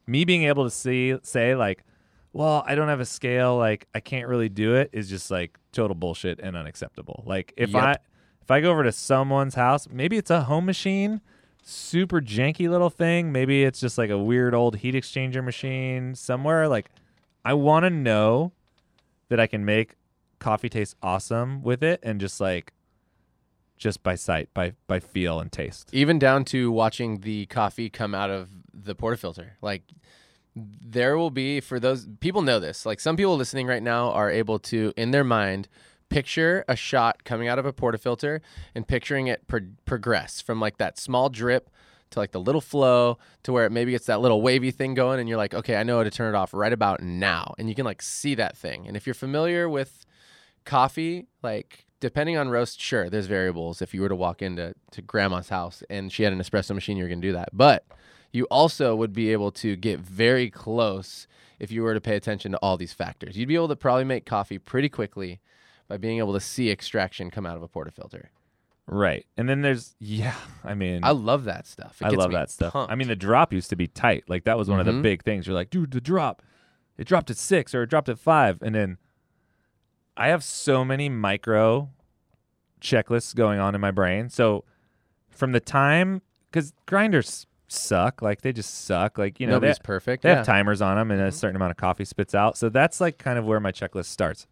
me 0.06 0.24
being 0.24 0.44
able 0.44 0.64
to 0.64 0.70
see 0.70 1.16
say 1.22 1.54
like, 1.54 1.84
well, 2.32 2.64
I 2.66 2.74
don't 2.74 2.88
have 2.88 3.00
a 3.00 3.06
scale, 3.06 3.56
like 3.56 3.86
I 3.94 4.00
can't 4.00 4.28
really 4.28 4.48
do 4.48 4.74
it 4.74 4.90
is 4.92 5.08
just 5.10 5.30
like 5.30 5.58
total 5.72 5.94
bullshit 5.94 6.40
and 6.40 6.56
unacceptable. 6.56 7.22
Like 7.26 7.52
if 7.56 7.70
Yep. 7.70 7.82
I 7.82 7.96
if 8.42 8.50
I 8.50 8.60
go 8.60 8.70
over 8.70 8.84
to 8.84 8.92
someone's 8.92 9.54
house, 9.56 9.88
maybe 9.90 10.16
it's 10.16 10.30
a 10.30 10.42
home 10.42 10.64
machine, 10.66 11.20
super 11.68 12.20
janky 12.20 12.70
little 12.70 12.90
thing, 12.90 13.32
maybe 13.32 13.64
it's 13.64 13.80
just 13.80 13.98
like 13.98 14.08
a 14.08 14.16
weird 14.16 14.54
old 14.54 14.76
heat 14.76 14.94
exchanger 14.94 15.42
machine 15.42 16.14
somewhere 16.14 16.68
like 16.68 16.90
I 17.44 17.54
want 17.54 17.84
to 17.84 17.90
know 17.90 18.52
that 19.28 19.40
I 19.40 19.46
can 19.48 19.64
make 19.64 19.96
coffee 20.38 20.68
taste 20.68 20.94
awesome 21.02 21.62
with 21.62 21.82
it 21.82 21.98
and 22.02 22.20
just 22.20 22.40
like 22.40 22.72
just 23.76 24.02
by 24.02 24.14
sight, 24.14 24.48
by 24.54 24.74
by 24.86 25.00
feel 25.00 25.40
and 25.40 25.50
taste. 25.50 25.90
even 25.92 26.18
down 26.18 26.44
to 26.46 26.70
watching 26.70 27.20
the 27.20 27.46
coffee 27.46 27.90
come 27.90 28.14
out 28.14 28.30
of 28.30 28.48
the 28.72 28.94
portafilter. 28.94 29.50
Like 29.60 29.82
there 30.54 31.18
will 31.18 31.30
be 31.30 31.60
for 31.60 31.80
those 31.80 32.06
people 32.20 32.42
know 32.42 32.60
this. 32.60 32.86
Like 32.86 33.00
some 33.00 33.16
people 33.16 33.36
listening 33.36 33.66
right 33.66 33.82
now 33.82 34.12
are 34.12 34.30
able 34.30 34.60
to 34.60 34.92
in 34.96 35.10
their 35.10 35.24
mind 35.24 35.68
picture 36.08 36.64
a 36.68 36.76
shot 36.76 37.24
coming 37.24 37.48
out 37.48 37.58
of 37.58 37.66
a 37.66 37.72
portafilter 37.72 38.40
and 38.74 38.86
picturing 38.86 39.26
it 39.26 39.46
pro- 39.46 39.60
progress 39.84 40.40
from 40.40 40.60
like 40.60 40.78
that 40.78 40.98
small 40.98 41.28
drip 41.28 41.70
to 42.10 42.18
like 42.18 42.32
the 42.32 42.40
little 42.40 42.60
flow 42.60 43.18
to 43.42 43.52
where 43.52 43.66
it 43.66 43.72
maybe 43.72 43.90
gets 43.90 44.06
that 44.06 44.20
little 44.20 44.40
wavy 44.40 44.70
thing 44.70 44.94
going 44.94 45.18
and 45.18 45.28
you're 45.28 45.38
like 45.38 45.54
okay 45.54 45.76
I 45.76 45.82
know 45.82 45.98
how 45.98 46.04
to 46.04 46.10
turn 46.10 46.34
it 46.34 46.38
off 46.38 46.54
right 46.54 46.72
about 46.72 47.02
now. 47.02 47.54
And 47.58 47.68
you 47.68 47.74
can 47.74 47.84
like 47.84 48.02
see 48.02 48.34
that 48.36 48.56
thing. 48.56 48.86
And 48.86 48.96
if 48.96 49.06
you're 49.06 49.14
familiar 49.14 49.68
with 49.68 50.06
coffee 50.64 51.26
like 51.42 51.86
depending 52.00 52.36
on 52.36 52.48
roast 52.48 52.80
sure 52.80 53.10
there's 53.10 53.26
variables. 53.26 53.82
If 53.82 53.92
you 53.94 54.02
were 54.02 54.08
to 54.08 54.16
walk 54.16 54.42
into 54.42 54.74
to 54.92 55.02
grandma's 55.02 55.48
house 55.48 55.82
and 55.90 56.12
she 56.12 56.22
had 56.22 56.32
an 56.32 56.40
espresso 56.40 56.74
machine 56.74 56.96
you're 56.96 57.08
to 57.08 57.16
do 57.16 57.32
that. 57.32 57.50
But 57.52 57.84
you 58.32 58.44
also 58.44 58.94
would 58.94 59.12
be 59.12 59.32
able 59.32 59.50
to 59.50 59.76
get 59.76 60.00
very 60.00 60.50
close 60.50 61.26
if 61.58 61.72
you 61.72 61.82
were 61.82 61.94
to 61.94 62.00
pay 62.00 62.16
attention 62.16 62.52
to 62.52 62.58
all 62.58 62.76
these 62.76 62.92
factors. 62.92 63.36
You'd 63.36 63.48
be 63.48 63.54
able 63.54 63.68
to 63.68 63.76
probably 63.76 64.04
make 64.04 64.26
coffee 64.26 64.58
pretty 64.58 64.88
quickly 64.88 65.40
by 65.88 65.96
being 65.96 66.18
able 66.18 66.32
to 66.32 66.40
see 66.40 66.70
extraction 66.70 67.30
come 67.30 67.46
out 67.46 67.56
of 67.56 67.62
a 67.62 67.68
portafilter 67.68 68.26
Right. 68.88 69.26
And 69.36 69.48
then 69.48 69.62
there's 69.62 69.96
yeah, 69.98 70.36
I 70.62 70.74
mean 70.74 71.00
i 71.02 71.10
love 71.10 71.42
that 71.46 71.66
stuff 71.66 72.00
It 72.00 72.04
I 72.06 72.08
love 72.10 72.30
that 72.30 72.50
stuff. 72.50 72.72
I 72.74 72.94
mean 72.94 73.08
the 73.08 73.16
drop 73.16 73.52
used 73.52 73.68
to 73.70 73.76
be 73.76 73.88
tight. 73.88 74.22
Like 74.28 74.44
that 74.44 74.56
was 74.56 74.68
one 74.68 74.78
of 74.78 74.86
the 74.86 74.92
Mhm. 74.92 75.02
big 75.02 75.24
things. 75.24 75.46
You're 75.48 75.56
like, 75.56 75.70
dude, 75.70 75.90
the 75.90 76.00
drop. 76.00 76.40
It 76.96 77.04
dropped 77.08 77.28
at 77.30 77.36
6 77.36 77.74
or 77.74 77.82
it 77.82 77.90
dropped 77.90 78.08
at 78.08 78.16
5 78.18 78.62
and 78.62 78.74
then 78.76 78.98
I 80.16 80.28
have 80.28 80.44
so 80.44 80.84
many 80.84 81.08
micro 81.08 81.90
checklists 82.80 83.34
going 83.34 83.58
on 83.58 83.74
in 83.74 83.80
my 83.80 83.90
brain. 83.90 84.28
So 84.28 84.64
from 85.30 85.50
the 85.50 85.60
time 85.60 86.22
cuz 86.52 86.72
grinders 86.86 87.46
suck, 87.68 88.22
like 88.22 88.42
they 88.42 88.52
just 88.52 88.84
suck. 88.84 89.18
Like, 89.18 89.40
you 89.40 89.48
know, 89.48 89.54
they, 89.54 89.66
nobody's 89.66 89.80
perfect 89.80 90.22
They 90.22 90.28
yeah. 90.28 90.36
have 90.36 90.46
timers 90.46 90.80
on 90.80 90.96
them 90.96 91.10
and 91.10 91.20
a 91.20 91.32
certain 91.32 91.56
amount 91.56 91.72
of 91.72 91.76
coffee 91.76 92.04
spits 92.04 92.36
out. 92.36 92.56
So 92.56 92.68
that's 92.68 93.00
like 93.00 93.18
kind 93.18 93.36
of 93.36 93.44
where 93.44 93.58
my 93.58 93.72
checklist 93.72 94.04
starts. 94.06 94.46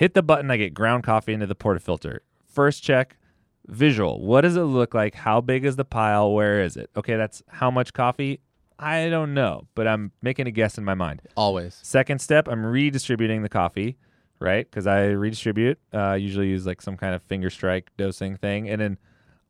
Hit 0.00 0.14
the 0.14 0.22
button, 0.22 0.50
I 0.50 0.56
get 0.56 0.72
ground 0.72 1.04
coffee 1.04 1.34
into 1.34 1.46
the 1.46 1.54
portafilter. 1.54 2.20
First 2.46 2.82
check, 2.82 3.18
visual. 3.66 4.22
What 4.24 4.40
does 4.40 4.56
it 4.56 4.62
look 4.62 4.94
like? 4.94 5.14
How 5.14 5.42
big 5.42 5.62
is 5.62 5.76
the 5.76 5.84
pile? 5.84 6.32
Where 6.32 6.62
is 6.62 6.74
it? 6.74 6.88
Okay, 6.96 7.16
that's 7.16 7.42
how 7.48 7.70
much 7.70 7.92
coffee? 7.92 8.40
I 8.78 9.10
don't 9.10 9.34
know, 9.34 9.66
but 9.74 9.86
I'm 9.86 10.12
making 10.22 10.46
a 10.46 10.50
guess 10.52 10.78
in 10.78 10.86
my 10.86 10.94
mind. 10.94 11.20
always 11.36 11.78
Second 11.82 12.22
step, 12.22 12.48
I'm 12.48 12.64
redistributing 12.64 13.42
the 13.42 13.50
coffee, 13.50 13.98
right? 14.38 14.64
Because 14.64 14.86
I 14.86 15.08
redistribute, 15.08 15.78
uh, 15.92 16.14
usually 16.14 16.48
use 16.48 16.64
like 16.64 16.80
some 16.80 16.96
kind 16.96 17.14
of 17.14 17.22
finger 17.24 17.50
strike 17.50 17.90
dosing 17.98 18.38
thing. 18.38 18.70
And 18.70 18.80
then 18.80 18.98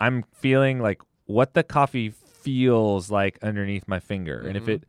I'm 0.00 0.24
feeling 0.32 0.80
like 0.80 1.00
what 1.26 1.54
the 1.54 1.62
coffee 1.62 2.10
feels 2.10 3.08
like 3.08 3.38
underneath 3.40 3.86
my 3.86 4.00
finger. 4.00 4.40
And 4.40 4.56
if 4.56 4.64
Mhm. 4.64 4.68
it 4.70 4.84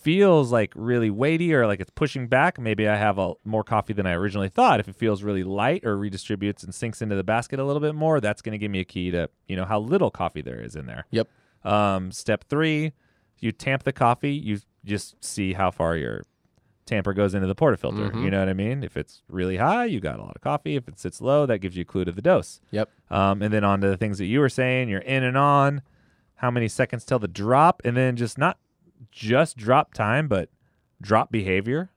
feels 0.00 0.50
like 0.50 0.72
really 0.74 1.10
weighty 1.10 1.52
or 1.54 1.66
like 1.66 1.80
it's 1.80 1.90
pushing 1.90 2.26
back, 2.26 2.58
maybe 2.58 2.88
I 2.88 2.96
have 2.96 3.18
a 3.18 3.34
more 3.44 3.62
coffee 3.64 3.92
than 3.92 4.06
I 4.06 4.12
originally 4.12 4.48
thought. 4.48 4.80
If 4.80 4.88
it 4.88 4.96
feels 4.96 5.22
really 5.22 5.44
light 5.44 5.84
or 5.84 5.96
redistributes 5.96 6.64
and 6.64 6.74
sinks 6.74 7.02
into 7.02 7.16
the 7.16 7.24
basket 7.24 7.58
a 7.60 7.64
little 7.64 7.80
bit 7.80 7.94
more, 7.94 8.20
that's 8.20 8.42
going 8.42 8.52
to 8.52 8.58
give 8.58 8.70
me 8.70 8.80
a 8.80 8.84
key 8.84 9.10
to, 9.10 9.28
you 9.46 9.56
know, 9.56 9.64
how 9.64 9.78
little 9.80 10.10
coffee 10.10 10.42
there 10.42 10.60
is 10.60 10.74
in 10.76 10.86
there. 10.86 11.06
Yep. 11.10 11.28
Um, 11.64 12.10
step 12.12 12.44
three, 12.48 12.92
you 13.38 13.52
tamp 13.52 13.82
the 13.84 13.92
coffee. 13.92 14.32
You 14.32 14.58
just 14.84 15.22
see 15.22 15.52
how 15.52 15.70
far 15.70 15.96
your 15.96 16.22
tamper 16.86 17.12
goes 17.12 17.34
into 17.34 17.46
the 17.46 17.54
portafilter. 17.54 18.10
Mhm. 18.10 18.24
You 18.24 18.30
know 18.30 18.40
what 18.40 18.48
I 18.48 18.54
mean? 18.54 18.82
If 18.82 18.96
it's 18.96 19.22
really 19.28 19.58
high, 19.58 19.84
you 19.84 20.00
got 20.00 20.18
a 20.18 20.22
lot 20.22 20.34
of 20.34 20.40
coffee. 20.42 20.76
If 20.76 20.88
it 20.88 20.98
sits 20.98 21.20
low, 21.20 21.46
that 21.46 21.58
gives 21.58 21.76
you 21.76 21.82
a 21.82 21.84
clue 21.84 22.04
to 22.04 22.12
the 22.12 22.22
dose. 22.22 22.60
Yep. 22.70 22.88
Um, 23.10 23.42
and 23.42 23.52
then 23.52 23.62
on 23.64 23.80
to 23.82 23.88
the 23.88 23.96
things 23.96 24.18
that 24.18 24.24
you 24.26 24.40
were 24.40 24.48
saying, 24.48 24.88
you're 24.88 25.00
in 25.00 25.22
and 25.22 25.36
on. 25.36 25.82
How 26.36 26.50
many 26.50 26.68
seconds 26.68 27.04
till 27.04 27.18
the 27.18 27.28
drop, 27.28 27.82
and 27.84 27.94
then 27.96 28.16
just 28.16 28.38
not 28.38 28.56
just 29.10 29.56
drop 29.56 29.94
time, 29.94 30.28
but 30.28 30.48
drop 31.00 31.30
behavior. 31.30 31.90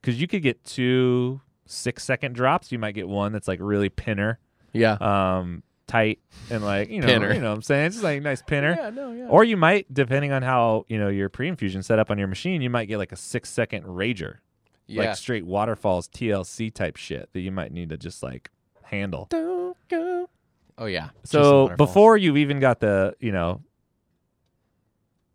Because 0.00 0.20
you 0.20 0.26
could 0.26 0.42
get 0.42 0.64
two 0.64 1.40
six 1.66 2.04
second 2.04 2.34
drops. 2.34 2.72
You 2.72 2.78
might 2.78 2.92
get 2.92 3.08
one 3.08 3.32
that's 3.32 3.48
like 3.48 3.60
really 3.62 3.88
pinner, 3.88 4.38
yeah 4.72 4.94
um, 5.00 5.62
tight, 5.86 6.18
and 6.50 6.64
like 6.64 6.88
you 6.90 7.00
know, 7.00 7.06
Pinner. 7.06 7.32
you 7.32 7.40
know 7.40 7.50
what 7.50 7.56
I'm 7.56 7.62
saying? 7.62 7.86
It's 7.86 7.96
just 7.96 8.04
like 8.04 8.20
nice 8.22 8.42
pinner. 8.42 8.74
yeah 8.76 8.90
no 8.90 9.12
yeah 9.12 9.28
Or 9.28 9.44
you 9.44 9.56
might, 9.56 9.92
depending 9.92 10.32
on 10.32 10.42
how 10.42 10.86
you 10.88 10.98
know 10.98 11.08
your 11.08 11.28
pre-infusion 11.28 11.82
set 11.82 11.98
up 11.98 12.10
on 12.10 12.18
your 12.18 12.28
machine, 12.28 12.62
you 12.62 12.70
might 12.70 12.86
get 12.86 12.98
like 12.98 13.12
a 13.12 13.16
six 13.16 13.48
second 13.48 13.84
rager, 13.84 14.38
yeah 14.86 15.04
like 15.04 15.16
straight 15.16 15.46
waterfalls 15.46 16.08
TLC 16.08 16.72
type 16.74 16.96
shit 16.96 17.28
that 17.32 17.40
you 17.40 17.52
might 17.52 17.72
need 17.72 17.90
to 17.90 17.96
just 17.96 18.22
like 18.22 18.50
handle. 18.82 19.28
Oh 20.78 20.86
yeah. 20.86 21.10
So 21.24 21.68
before 21.76 22.16
you've 22.16 22.38
even 22.38 22.58
got 22.58 22.80
the 22.80 23.14
you 23.20 23.30
know 23.30 23.60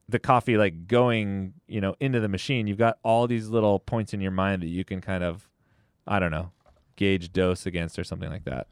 the 0.10 0.20
coffee 0.20 0.58
like 0.58 0.88
going 0.88 1.54
you 1.68 1.82
know 1.82 1.96
into 2.00 2.20
the 2.20 2.30
machine, 2.30 2.68
you've 2.68 2.78
got 2.78 2.98
all 3.04 3.28
these 3.28 3.50
little 3.50 3.80
points 3.80 4.14
in 4.14 4.22
your 4.22 4.32
mind 4.32 4.62
that 4.62 4.70
you 4.70 4.86
can 4.86 5.02
kind 5.02 5.24
of 5.24 5.50
I 6.06 6.20
don't 6.20 6.32
know 6.32 6.52
gauge 6.96 7.32
dose 7.32 7.66
against 7.66 7.98
or 7.98 8.04
something 8.04 8.30
like 8.30 8.44
that. 8.46 8.68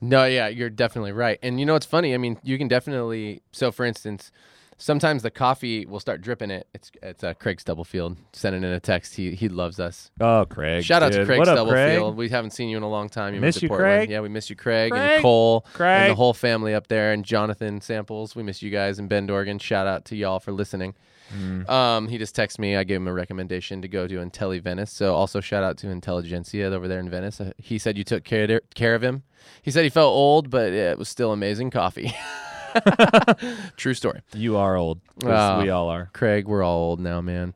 No, 0.00 0.24
yeah, 0.24 0.46
you're 0.46 0.70
definitely 0.70 1.12
right. 1.12 1.38
And 1.42 1.58
you 1.58 1.66
know 1.66 1.74
it's 1.74 1.86
funny? 1.86 2.14
I 2.14 2.18
mean, 2.18 2.38
you 2.44 2.56
can 2.56 2.68
definitely. 2.68 3.42
So, 3.50 3.72
for 3.72 3.84
instance, 3.84 4.30
sometimes 4.78 5.22
the 5.22 5.30
coffee 5.30 5.84
will 5.84 6.00
start 6.00 6.22
dripping 6.22 6.50
it. 6.50 6.66
It's 6.72 6.90
it's 7.02 7.22
uh, 7.22 7.34
Craig 7.34 7.60
Stubblefield 7.60 8.16
sending 8.32 8.64
in 8.64 8.70
a 8.70 8.80
text. 8.80 9.16
He 9.16 9.34
he 9.34 9.48
loves 9.48 9.78
us. 9.78 10.10
Oh, 10.20 10.46
Craig. 10.48 10.84
Shout 10.84 11.02
out 11.02 11.12
to. 11.12 11.26
Craig 11.26 11.38
what 11.38 11.48
Stubblefield. 11.48 12.14
Craig? 12.14 12.16
We 12.16 12.28
haven't 12.30 12.52
seen 12.52 12.68
you 12.68 12.76
in 12.78 12.82
a 12.82 12.88
long 12.88 13.08
time. 13.08 13.34
You 13.34 13.40
Miss 13.40 13.56
moved 13.56 13.60
to 13.60 13.64
you, 13.66 13.68
Portland. 13.68 13.98
Craig. 13.98 14.10
Yeah, 14.10 14.20
we 14.20 14.28
miss 14.28 14.48
you, 14.48 14.56
Craig, 14.56 14.92
Craig. 14.92 15.02
and 15.02 15.22
Cole 15.22 15.66
and 15.78 16.10
the 16.10 16.14
whole 16.14 16.32
family 16.32 16.74
up 16.74 16.86
there, 16.86 17.12
and 17.12 17.24
Jonathan 17.24 17.80
Samples. 17.80 18.34
We 18.34 18.42
miss 18.42 18.62
you 18.62 18.70
guys 18.70 18.98
and 18.98 19.08
Ben 19.08 19.26
Dorgan. 19.26 19.58
Shout 19.58 19.86
out 19.86 20.04
to 20.06 20.16
y'all 20.16 20.40
for 20.40 20.52
listening. 20.52 20.94
Mm. 21.36 21.68
Um, 21.68 22.08
he 22.08 22.16
just 22.16 22.34
texted 22.34 22.58
me. 22.58 22.74
I 22.74 22.84
gave 22.84 22.96
him 22.96 23.08
a 23.08 23.12
recommendation 23.12 23.82
to 23.82 23.88
go 23.88 24.06
to 24.06 24.14
Intelli 24.14 24.62
Venice. 24.62 24.90
So 24.90 25.14
also 25.14 25.40
shout 25.40 25.62
out 25.62 25.76
to 25.78 25.90
Intelligentsia 25.90 26.66
over 26.66 26.88
there 26.88 27.00
in 27.00 27.10
Venice. 27.10 27.38
Uh, 27.38 27.52
he 27.58 27.78
said 27.78 27.98
you 27.98 28.04
took 28.04 28.24
care 28.24 28.60
care 28.74 28.94
of 28.94 29.02
him. 29.02 29.24
He 29.62 29.70
said 29.70 29.84
he 29.84 29.90
felt 29.90 30.14
old, 30.14 30.50
but 30.50 30.72
it 30.72 30.98
was 30.98 31.08
still 31.08 31.32
amazing 31.32 31.70
coffee. 31.70 32.14
True 33.76 33.94
story. 33.94 34.20
You 34.34 34.56
are 34.56 34.76
old. 34.76 35.00
Ah. 35.24 35.60
we 35.62 35.70
all 35.70 35.88
are. 35.88 36.10
Craig, 36.12 36.46
we're 36.46 36.62
all 36.62 36.90
old 36.90 37.00
now, 37.00 37.20
man. 37.20 37.54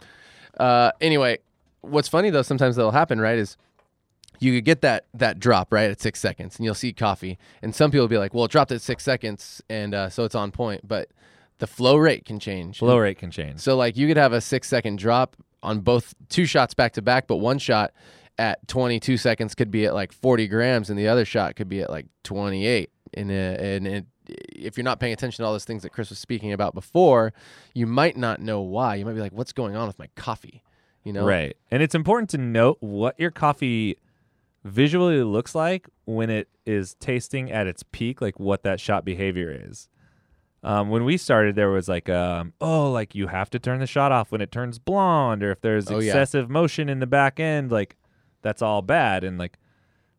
Uh, 0.59 0.93
anyway, 1.01 1.39
what's 1.81 2.09
funny 2.09 2.31
though, 2.31 2.43
sometimes 2.43 2.77
that'll 2.77 2.91
happen, 2.93 3.21
right? 3.21 3.39
Is 3.39 3.57
you 4.39 4.53
could 4.55 4.65
get 4.65 4.81
that 4.81 5.07
that 5.15 5.39
drop 5.39 5.73
right 5.73 5.91
at 5.91 6.01
six 6.01 6.21
seconds, 6.21 6.57
and 6.57 6.65
you'll 6.65 6.75
see 6.75 6.93
coffee, 6.93 7.39
and 7.63 7.75
some 7.75 7.91
people 7.91 8.03
will 8.03 8.09
be 8.09 8.19
like, 8.19 8.35
"Well, 8.35 8.45
it 8.45 8.51
dropped 8.51 8.73
at 8.73 8.81
six 8.83 9.05
seconds, 9.05 9.63
and 9.69 9.95
uh, 9.95 10.09
so 10.11 10.25
it's 10.25 10.35
on 10.35 10.51
point," 10.51 10.87
but 10.87 11.09
the 11.59 11.67
flow 11.67 11.97
rate 11.97 12.25
can 12.25 12.41
change. 12.41 12.79
Flow 12.79 12.99
rate 12.99 13.19
can 13.19 13.31
change. 13.31 13.61
So 13.61 13.77
like 13.77 13.97
you 13.97 14.09
could 14.09 14.17
have 14.17 14.33
a 14.33 14.41
six 14.41 14.69
second 14.69 14.99
drop 14.99 15.37
on 15.63 15.81
both 15.81 16.15
two 16.29 16.45
shots 16.45 16.75
back 16.75 16.93
to 16.95 17.03
back, 17.03 17.27
but 17.29 17.37
one 17.37 17.59
shot 17.59 17.93
at 18.39 18.67
22 18.67 19.17
seconds 19.17 19.55
could 19.55 19.71
be 19.71 19.87
at 19.87 19.95
like 19.95 20.13
40 20.13 20.49
grams, 20.49 20.91
and 20.91 20.99
the 20.99 21.07
other 21.09 21.25
shot 21.25 21.55
could 21.55 21.69
be 21.69 21.81
at 21.81 21.91
like 21.91 22.07
28. 22.25 22.91
And 23.15 23.31
uh, 23.31 23.35
and 23.35 23.87
it, 23.87 24.07
if 24.53 24.77
you're 24.77 24.85
not 24.85 25.01
paying 25.01 25.13
attention 25.13 25.43
to 25.43 25.47
all 25.47 25.53
those 25.53 25.65
things 25.65 25.83
that 25.83 25.91
Chris 25.91 26.09
was 26.11 26.19
speaking 26.19 26.53
about 26.53 26.75
before, 26.75 27.33
you 27.75 27.87
might 27.87 28.17
not 28.17 28.41
know 28.41 28.61
why. 28.61 28.95
You 28.97 29.05
might 29.05 29.15
be 29.15 29.21
like, 29.21 29.33
"What's 29.33 29.53
going 29.53 29.77
on 29.77 29.87
with 29.87 29.99
my 29.99 30.09
coffee?" 30.17 30.63
You 31.05 31.13
know, 31.13 31.25
Right. 31.25 31.57
And 31.71 31.83
it's 31.83 31.95
important 31.95 32.31
to 32.31 32.39
note 32.39 32.77
what 32.81 33.19
your 33.19 33.31
coffee 33.33 33.97
visually 34.65 35.23
looks 35.23 35.55
like 35.55 35.89
when 36.05 36.31
it 36.31 36.49
is 36.65 36.95
tasting 36.95 37.51
at 37.51 37.67
its 37.67 37.83
peak, 37.83 38.21
like 38.21 38.39
what 38.39 38.63
that 38.63 38.79
shot 38.81 39.05
behavior 39.05 39.51
is. 39.69 39.89
Um, 40.65 40.91
when 40.91 41.05
we 41.05 41.17
started, 41.17 41.57
there 41.57 41.71
was 41.71 41.89
like, 41.89 42.09
um, 42.09 42.53
oh, 42.61 42.93
like 42.93 43.17
you 43.17 43.27
have 43.27 43.51
to 43.51 43.59
turn 43.59 43.81
the 43.81 43.87
shot 43.87 44.13
off 44.13 44.31
when 44.31 44.41
it 44.41 44.53
turns 44.53 44.79
blonde, 44.79 45.43
or 45.43 45.51
if 45.51 45.61
there's 45.61 45.91
Oh, 45.91 45.99
yeah. 45.99 46.11
excessive 46.13 46.49
motion 46.49 46.89
in 46.89 47.01
the 47.01 47.07
back 47.09 47.41
end, 47.41 47.73
like 47.73 47.97
that's 48.43 48.63
all 48.63 48.81
bad. 48.81 49.25
And 49.25 49.39
like, 49.39 49.59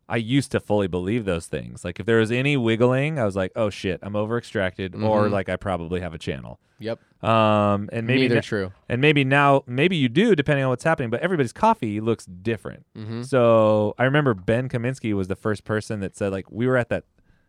I 0.10 0.18
used 0.18 0.52
to 0.52 0.60
fully 0.60 0.88
believe 0.88 1.26
those 1.26 1.48
things. 1.48 1.86
Like, 1.86 2.00
if 2.00 2.06
there 2.06 2.18
was 2.20 2.32
any 2.32 2.58
wiggling, 2.58 3.18
I 3.20 3.26
was 3.26 3.36
like, 3.36 3.52
oh 3.56 3.70
shit, 3.70 4.00
I'm 4.04 4.16
over 4.16 4.38
extracted, 4.38 4.94
or 4.96 5.28
Mhm. 5.28 5.32
like 5.32 5.48
I 5.50 5.56
probably 5.56 6.02
have 6.02 6.14
a 6.14 6.18
channel. 6.18 6.60
Yep. 6.80 7.00
Um, 7.24 7.90
and 7.94 8.06
maybe 8.06 8.24
Neither 8.24 8.36
na- 8.36 8.42
true. 8.42 8.72
and 8.90 9.00
maybe 9.00 9.24
now, 9.24 9.64
maybe 9.66 9.96
you 9.96 10.10
do, 10.10 10.36
depending 10.36 10.66
on 10.66 10.70
what's 10.72 10.84
happening. 10.84 11.10
But 11.10 11.22
everybody's 11.22 11.54
coffee 11.54 12.02
looks 12.02 12.26
different. 12.26 12.86
Mm-hmm. 12.98 13.22
So 13.22 13.96
I 13.98 14.04
remember 14.04 14.34
Ben 14.34 14.68
Kaminsky 14.68 15.14
was 15.14 15.30
the 15.30 15.36
first 15.38 15.64
person 15.64 16.02
that 16.02 16.18
said 16.18 16.34
like 16.34 16.52
we 16.52 16.68
were 16.68 16.76
at 16.76 16.90
that 16.90 17.06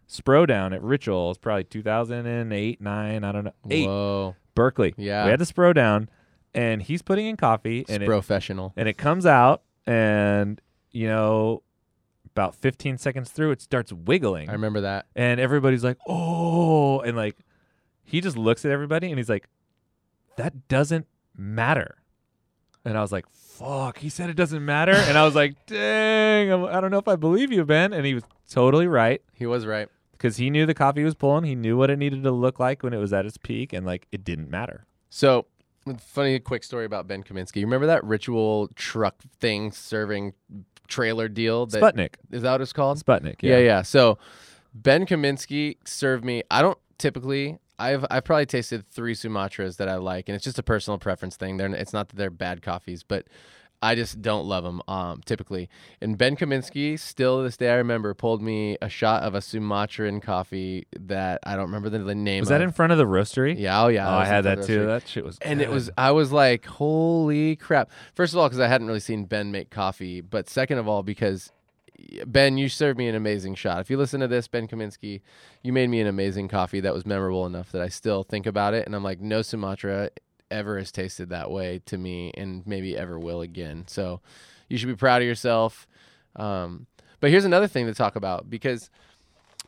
Spro 0.09 0.47
down 0.47 0.73
at 0.73 0.83
Ritual. 0.83 1.31
It's 1.31 1.39
probably 1.39 1.65
2008, 1.65 2.81
nine, 2.81 3.25
I 3.25 3.33
don't 3.33 3.45
know, 3.45 3.55
eight, 3.71 3.87
Whoa, 3.89 4.37
Berkeley. 4.55 4.95
Yeah. 4.97 5.25
we 5.25 5.31
had 5.31 5.41
the 5.41 5.47
Spro 5.47 5.75
down, 5.75 6.09
and 6.55 6.81
he's 6.83 7.03
putting 7.03 7.27
in 7.27 7.37
coffee, 7.37 7.85
and 7.89 8.03
it, 8.03 8.07
professional. 8.07 8.73
and 8.77 8.89
it 8.89 8.97
comes 8.99 9.27
out, 9.27 9.63
and 9.87 10.61
you 10.93 11.09
know, 11.09 11.63
about 12.35 12.55
15 12.57 12.99
seconds 12.99 13.31
through, 13.31 13.53
it 13.53 13.61
starts 13.63 13.93
wiggling, 13.93 14.49
I 14.51 14.53
remember 14.53 14.81
that. 14.83 15.07
and 15.15 15.39
everybody's 15.41 15.85
like, 15.85 15.99
oh, 16.09 17.01
and 17.01 17.17
like 17.17 17.37
he 18.05 18.21
just 18.21 18.37
looks 18.37 18.65
at 18.65 18.71
everybody, 18.71 19.09
and 19.09 19.19
he's 19.19 19.29
like, 19.29 19.49
that 20.37 20.69
doesn't 20.69 21.07
matter. 21.37 21.97
And 22.85 22.99
I 22.99 23.01
was 23.01 23.13
like, 23.13 23.25
fuck, 23.31 23.99
he 23.99 24.09
said 24.11 24.29
it 24.31 24.37
doesn't 24.37 24.63
matter. 24.65 24.93
And 24.93 25.17
I 25.17 25.25
was 25.25 25.35
like, 25.35 25.55
dang, 25.67 26.51
I'm- 26.51 26.65
I 26.67 26.81
don't 26.81 26.91
know 26.91 26.99
if 26.99 27.09
I 27.09 27.17
believe 27.17 27.51
you, 27.53 27.65
Ben. 27.65 27.93
And 27.93 28.05
he 28.05 28.15
was 28.15 28.25
totally 28.51 28.87
right 28.87 29.23
He 29.33 29.47
was 29.47 29.65
right. 29.65 29.89
because 30.13 30.37
he 30.37 30.51
knew 30.51 30.67
the 30.67 30.75
coffee 30.75 31.03
was 31.05 31.15
pulling. 31.15 31.45
He 31.45 31.55
knew 31.55 31.77
what 31.79 31.89
it 31.89 31.99
needed 31.99 32.23
to 32.25 32.31
look 32.31 32.59
like 32.59 32.83
when 32.83 32.93
it 32.93 32.99
was 32.99 33.13
at 33.15 33.25
its 33.25 33.39
peak. 33.39 33.73
And 33.73 33.87
like, 33.87 34.07
it 34.13 34.23
didn't 34.23 34.51
matter. 34.51 34.85
So, 35.09 35.47
funny 35.99 36.39
quick 36.41 36.63
story 36.65 36.85
about 36.85 37.07
Ben 37.07 37.23
Kaminsky. 37.23 37.57
You 37.57 37.67
remember 37.67 37.87
that 37.87 38.05
ritual 38.05 38.69
truck 38.75 39.23
thing 39.41 39.71
serving 39.73 40.35
trailer 40.89 41.29
deal? 41.29 41.67
That, 41.67 41.83
Sputnik. 41.83 42.15
Is 42.31 42.43
that 42.43 42.53
what 42.53 42.61
it's 42.61 42.73
called? 42.73 42.99
Sputnik. 42.99 43.37
Yeah. 43.43 43.59
Yeah. 43.59 43.65
yeah, 43.65 43.83
So, 43.83 44.19
Ben 44.75 45.07
Kaminsky 45.07 45.77
served 45.85 46.25
me. 46.25 46.43
I 46.51 46.63
don't 46.63 46.79
typically. 46.99 47.59
I've 47.79 48.05
I've 48.11 48.25
probably 48.25 48.47
tasted 48.47 48.89
three 48.89 49.15
Sumatras 49.15 49.79
that 49.79 49.89
I 49.89 49.97
like, 49.97 50.29
and 50.29 50.37
it's 50.37 50.45
just 50.45 50.59
a 50.59 50.63
personal 50.63 50.99
preference 50.99 51.37
thing. 51.37 51.57
They're 51.57 51.75
it's 51.75 51.93
not 51.93 52.09
that 52.09 52.17
they're 52.17 52.31
bad 52.31 52.63
coffees, 52.63 53.03
but 53.03 53.27
I 53.85 53.95
just 53.95 54.23
don't 54.23 54.47
love 54.47 54.65
them 54.65 54.81
um, 54.89 55.21
typically. 55.25 55.69
And 56.01 56.17
Ben 56.17 56.37
Kaminsky, 56.37 56.99
still 56.99 57.39
to 57.39 57.43
this 57.45 57.57
day, 57.57 57.71
I 57.71 57.75
remember 57.75 58.15
pulled 58.15 58.43
me 58.43 58.79
a 58.81 58.89
shot 58.89 59.23
of 59.23 59.35
a 59.35 59.41
Sumatran 59.41 60.21
coffee 60.21 60.87
that 60.99 61.41
I 61.45 61.55
don't 61.57 61.67
remember 61.67 61.91
the, 61.91 62.15
name. 62.15 62.41
Was 62.41 62.49
that 62.49 62.61
of. 62.61 62.69
in 62.69 62.73
front 62.73 62.93
of 62.93 62.99
the 62.99 63.07
roastery? 63.07 63.59
Yeah, 63.59 63.83
oh 63.83 63.89
yeah. 63.89 64.09
Oh, 64.09 64.19
I 64.19 64.25
had 64.25 64.45
that 64.45 64.63
too. 64.63 64.87
That 64.87 65.07
shit 65.07 65.25
was. 65.25 65.39
and 65.43 65.61
it 65.61 65.69
was 65.69 65.91
i 65.97 66.11
was 66.11 66.33
like 66.33 66.65
holy 66.67 67.57
crap 67.57 67.91
first 68.15 68.33
of 68.33 68.39
all 68.39 68.49
because 68.49 68.61
i 68.61 68.69
hadn't 68.69 68.87
really 68.87 69.01
seen 69.01 69.25
ben 69.25 69.51
make 69.51 69.71
coffee 69.71 70.21
but 70.21 70.49
second 70.49 70.79
of 70.79 70.89
all 70.89 71.03
because 71.03 71.53
ben 72.27 72.57
you 72.57 72.69
served 72.69 72.99
me 72.99 73.09
an 73.09 73.15
amazing 73.15 73.55
shot 73.55 73.81
if 73.81 73.91
you 73.91 73.97
listen 73.97 74.21
to 74.21 74.29
this 74.29 74.49
ben 74.49 74.67
kaminsky 74.67 75.21
you 75.63 75.73
made 75.73 75.89
me 75.89 76.01
an 76.01 76.07
amazing 76.07 76.49
coffee 76.49 76.81
that 76.81 76.95
was 76.95 77.07
memorable 77.07 77.47
enough 77.47 77.73
that 77.73 77.83
i 77.83 77.89
still 77.89 78.23
think 78.23 78.47
about 78.47 78.75
it 78.75 78.87
and 78.87 78.95
i'm 78.95 79.03
like 79.05 79.21
no 79.21 79.43
sumatra 79.43 80.11
ever 80.55 80.79
has 80.79 80.93
tasted 80.93 81.31
that 81.31 81.51
way 81.51 81.83
to 81.87 81.99
me 81.99 82.31
and 82.37 82.67
maybe 82.67 82.97
ever 82.97 83.19
will 83.19 83.41
again. 83.41 83.85
So 83.89 84.21
you 84.69 84.79
should 84.79 84.89
be 84.89 84.97
proud 84.97 85.21
of 85.21 85.29
yourself. 85.29 85.87
Um, 86.37 86.87
but 87.21 87.31
here's 87.31 87.45
another 87.45 87.69
thing 87.69 87.87
to 87.87 87.95
talk 87.95 88.17
about 88.17 88.49
because 88.49 88.91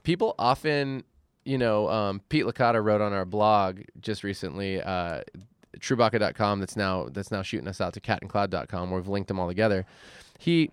people 0.03 0.35
often 0.38 1.05
you 1.44 1.59
know 1.59 1.88
um, 1.88 2.20
pete 2.29 2.44
licata 2.44 2.83
wrote 2.83 3.01
on 3.01 3.12
our 3.12 3.25
blog 3.25 3.81
just 4.01 4.25
recently 4.25 4.81
uh, 4.81 5.20
truebaca.com 5.79 6.61
that's 6.61 6.77
now 6.77 7.09
that's 7.11 7.31
now 7.31 7.42
shooting 7.42 7.68
us 7.68 7.81
out 7.81 7.92
to 7.94 8.01
catandcloud.com 8.01 8.90
where 8.90 9.01
we've 9.01 9.09
linked 9.09 9.29
them 9.29 9.38
all 9.38 9.49
together. 9.49 9.85
He 10.38 10.70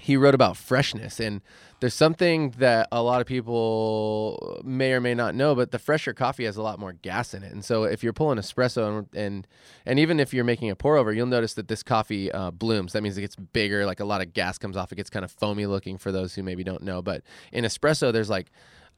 he 0.00 0.16
wrote 0.16 0.34
about 0.34 0.56
freshness 0.56 1.20
and 1.20 1.40
there's 1.80 1.94
something 1.94 2.50
that 2.58 2.88
a 2.92 3.02
lot 3.02 3.22
of 3.22 3.26
people 3.26 4.60
may 4.62 4.92
or 4.92 5.00
may 5.00 5.14
not 5.14 5.34
know 5.34 5.54
but 5.54 5.70
the 5.70 5.78
fresher 5.78 6.12
coffee 6.12 6.44
has 6.44 6.56
a 6.56 6.62
lot 6.62 6.78
more 6.78 6.92
gas 6.92 7.32
in 7.32 7.42
it. 7.42 7.52
And 7.52 7.64
so 7.64 7.84
if 7.84 8.02
you're 8.02 8.12
pulling 8.12 8.38
espresso 8.38 8.98
and 8.98 9.08
and, 9.14 9.46
and 9.86 9.98
even 9.98 10.20
if 10.20 10.34
you're 10.34 10.44
making 10.44 10.70
a 10.70 10.76
pour 10.76 10.96
over 10.96 11.12
you'll 11.12 11.26
notice 11.26 11.54
that 11.54 11.68
this 11.68 11.82
coffee 11.82 12.30
uh, 12.32 12.50
blooms. 12.50 12.92
That 12.92 13.02
means 13.02 13.16
it 13.16 13.22
gets 13.22 13.36
bigger 13.36 13.86
like 13.86 14.00
a 14.00 14.04
lot 14.04 14.20
of 14.20 14.34
gas 14.34 14.58
comes 14.58 14.76
off. 14.76 14.92
It 14.92 14.96
gets 14.96 15.10
kind 15.10 15.24
of 15.24 15.30
foamy 15.30 15.66
looking 15.66 15.96
for 15.96 16.12
those 16.12 16.34
who 16.34 16.42
maybe 16.42 16.62
don't 16.62 16.82
know. 16.82 17.00
But 17.00 17.22
in 17.52 17.64
espresso 17.64 18.12
there's 18.12 18.30
like 18.30 18.50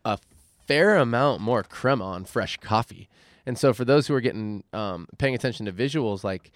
a 0.05 0.19
fair 0.67 0.97
amount 0.97 1.41
more 1.41 1.63
crema 1.63 2.05
on 2.05 2.25
fresh 2.25 2.57
coffee. 2.57 3.09
And 3.47 3.57
so 3.57 3.73
for 3.73 3.85
those 3.85 4.09
who 4.09 4.15
are 4.15 4.21
getting 4.21 4.65
um, 4.73 5.07
paying 5.19 5.35
attention 5.35 5.67
to 5.67 5.73
visuals 5.73 6.25
like 6.25 6.51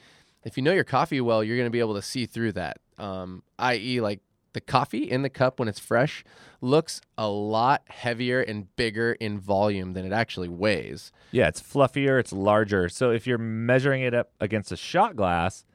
if 0.44 0.56
you 0.56 0.62
know 0.62 0.72
your 0.72 0.84
coffee 0.84 1.20
well 1.20 1.42
you're 1.42 1.56
going 1.56 1.66
to 1.66 1.70
be 1.70 1.80
able 1.80 1.94
to 1.94 2.02
see 2.02 2.26
through 2.26 2.52
that. 2.52 2.78
Um, 2.98 3.42
i.e 3.60 4.00
like 4.00 4.20
the 4.56 4.60
coffee 4.62 5.04
in 5.10 5.20
the 5.20 5.28
cup 5.28 5.58
when 5.60 5.68
it's 5.68 5.78
fresh 5.78 6.24
looks 6.62 7.02
a 7.18 7.28
lot 7.28 7.82
heavier 7.88 8.40
and 8.40 8.74
bigger 8.74 9.12
in 9.12 9.38
volume 9.38 9.92
than 9.92 10.06
it 10.06 10.12
actually 10.14 10.48
weighs. 10.48 11.12
Yeah, 11.30 11.46
it's 11.48 11.60
fluffier, 11.60 12.18
it's 12.18 12.32
larger. 12.32 12.88
So 12.88 13.10
if 13.10 13.26
you're 13.26 13.36
measuring 13.36 14.00
it 14.02 14.14
up 14.14 14.30
against 14.40 14.72
a 14.72 14.76
shot 14.76 15.14
glass, 15.14 15.66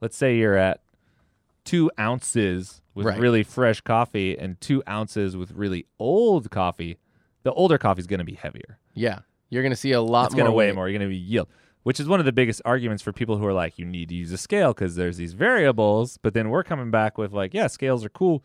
let's 0.00 0.16
say 0.16 0.38
you're 0.38 0.56
at 0.56 0.80
two 1.66 1.90
ounces 2.00 2.80
with 2.94 3.06
Right. 3.06 3.20
really 3.20 3.42
fresh 3.42 3.82
coffee 3.82 4.38
and 4.38 4.58
two 4.58 4.82
ounces 4.88 5.36
with 5.36 5.52
really 5.52 5.84
old 5.98 6.50
coffee, 6.50 6.96
the 7.42 7.52
older 7.52 7.76
coffee 7.76 8.00
is 8.00 8.06
going 8.06 8.20
to 8.20 8.24
be 8.24 8.34
heavier. 8.36 8.78
Yeah, 8.94 9.18
you're 9.50 9.62
going 9.62 9.70
to 9.72 9.76
see 9.76 9.92
a 9.92 10.00
lot 10.00 10.20
more. 10.20 10.26
it's 10.26 10.34
going 10.34 10.46
to 10.46 10.52
weigh 10.52 10.72
more. 10.72 10.88
You're 10.88 10.98
going 10.98 11.10
to 11.10 11.14
be 11.14 11.20
yield, 11.20 11.48
which 11.82 11.98
is 11.98 12.08
one 12.08 12.20
of 12.20 12.26
the 12.26 12.32
biggest 12.32 12.60
arguments 12.64 13.02
for 13.02 13.12
people 13.12 13.38
who 13.38 13.46
are 13.46 13.52
like, 13.52 13.78
you 13.78 13.84
need 13.84 14.08
to 14.10 14.14
use 14.14 14.32
a 14.32 14.38
scale 14.38 14.72
because 14.72 14.96
there's 14.96 15.16
these 15.16 15.32
variables. 15.32 16.18
But 16.18 16.34
then 16.34 16.50
we're 16.50 16.64
coming 16.64 16.90
back 16.90 17.18
with 17.18 17.32
like, 17.32 17.54
yeah, 17.54 17.66
scales 17.66 18.04
are 18.04 18.10
cool, 18.10 18.44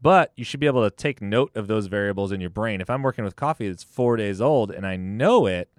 but 0.00 0.32
you 0.36 0.44
should 0.44 0.60
be 0.60 0.66
able 0.66 0.88
to 0.88 0.94
take 0.94 1.20
note 1.20 1.52
of 1.54 1.66
those 1.66 1.86
variables 1.86 2.32
in 2.32 2.40
your 2.40 2.50
brain. 2.50 2.80
If 2.80 2.90
I'm 2.90 3.02
working 3.02 3.24
with 3.24 3.36
coffee 3.36 3.68
that's 3.68 3.84
four 3.84 4.16
days 4.16 4.40
old 4.40 4.70
and 4.70 4.86
I 4.86 4.96
know 4.96 5.46
it, 5.46 5.70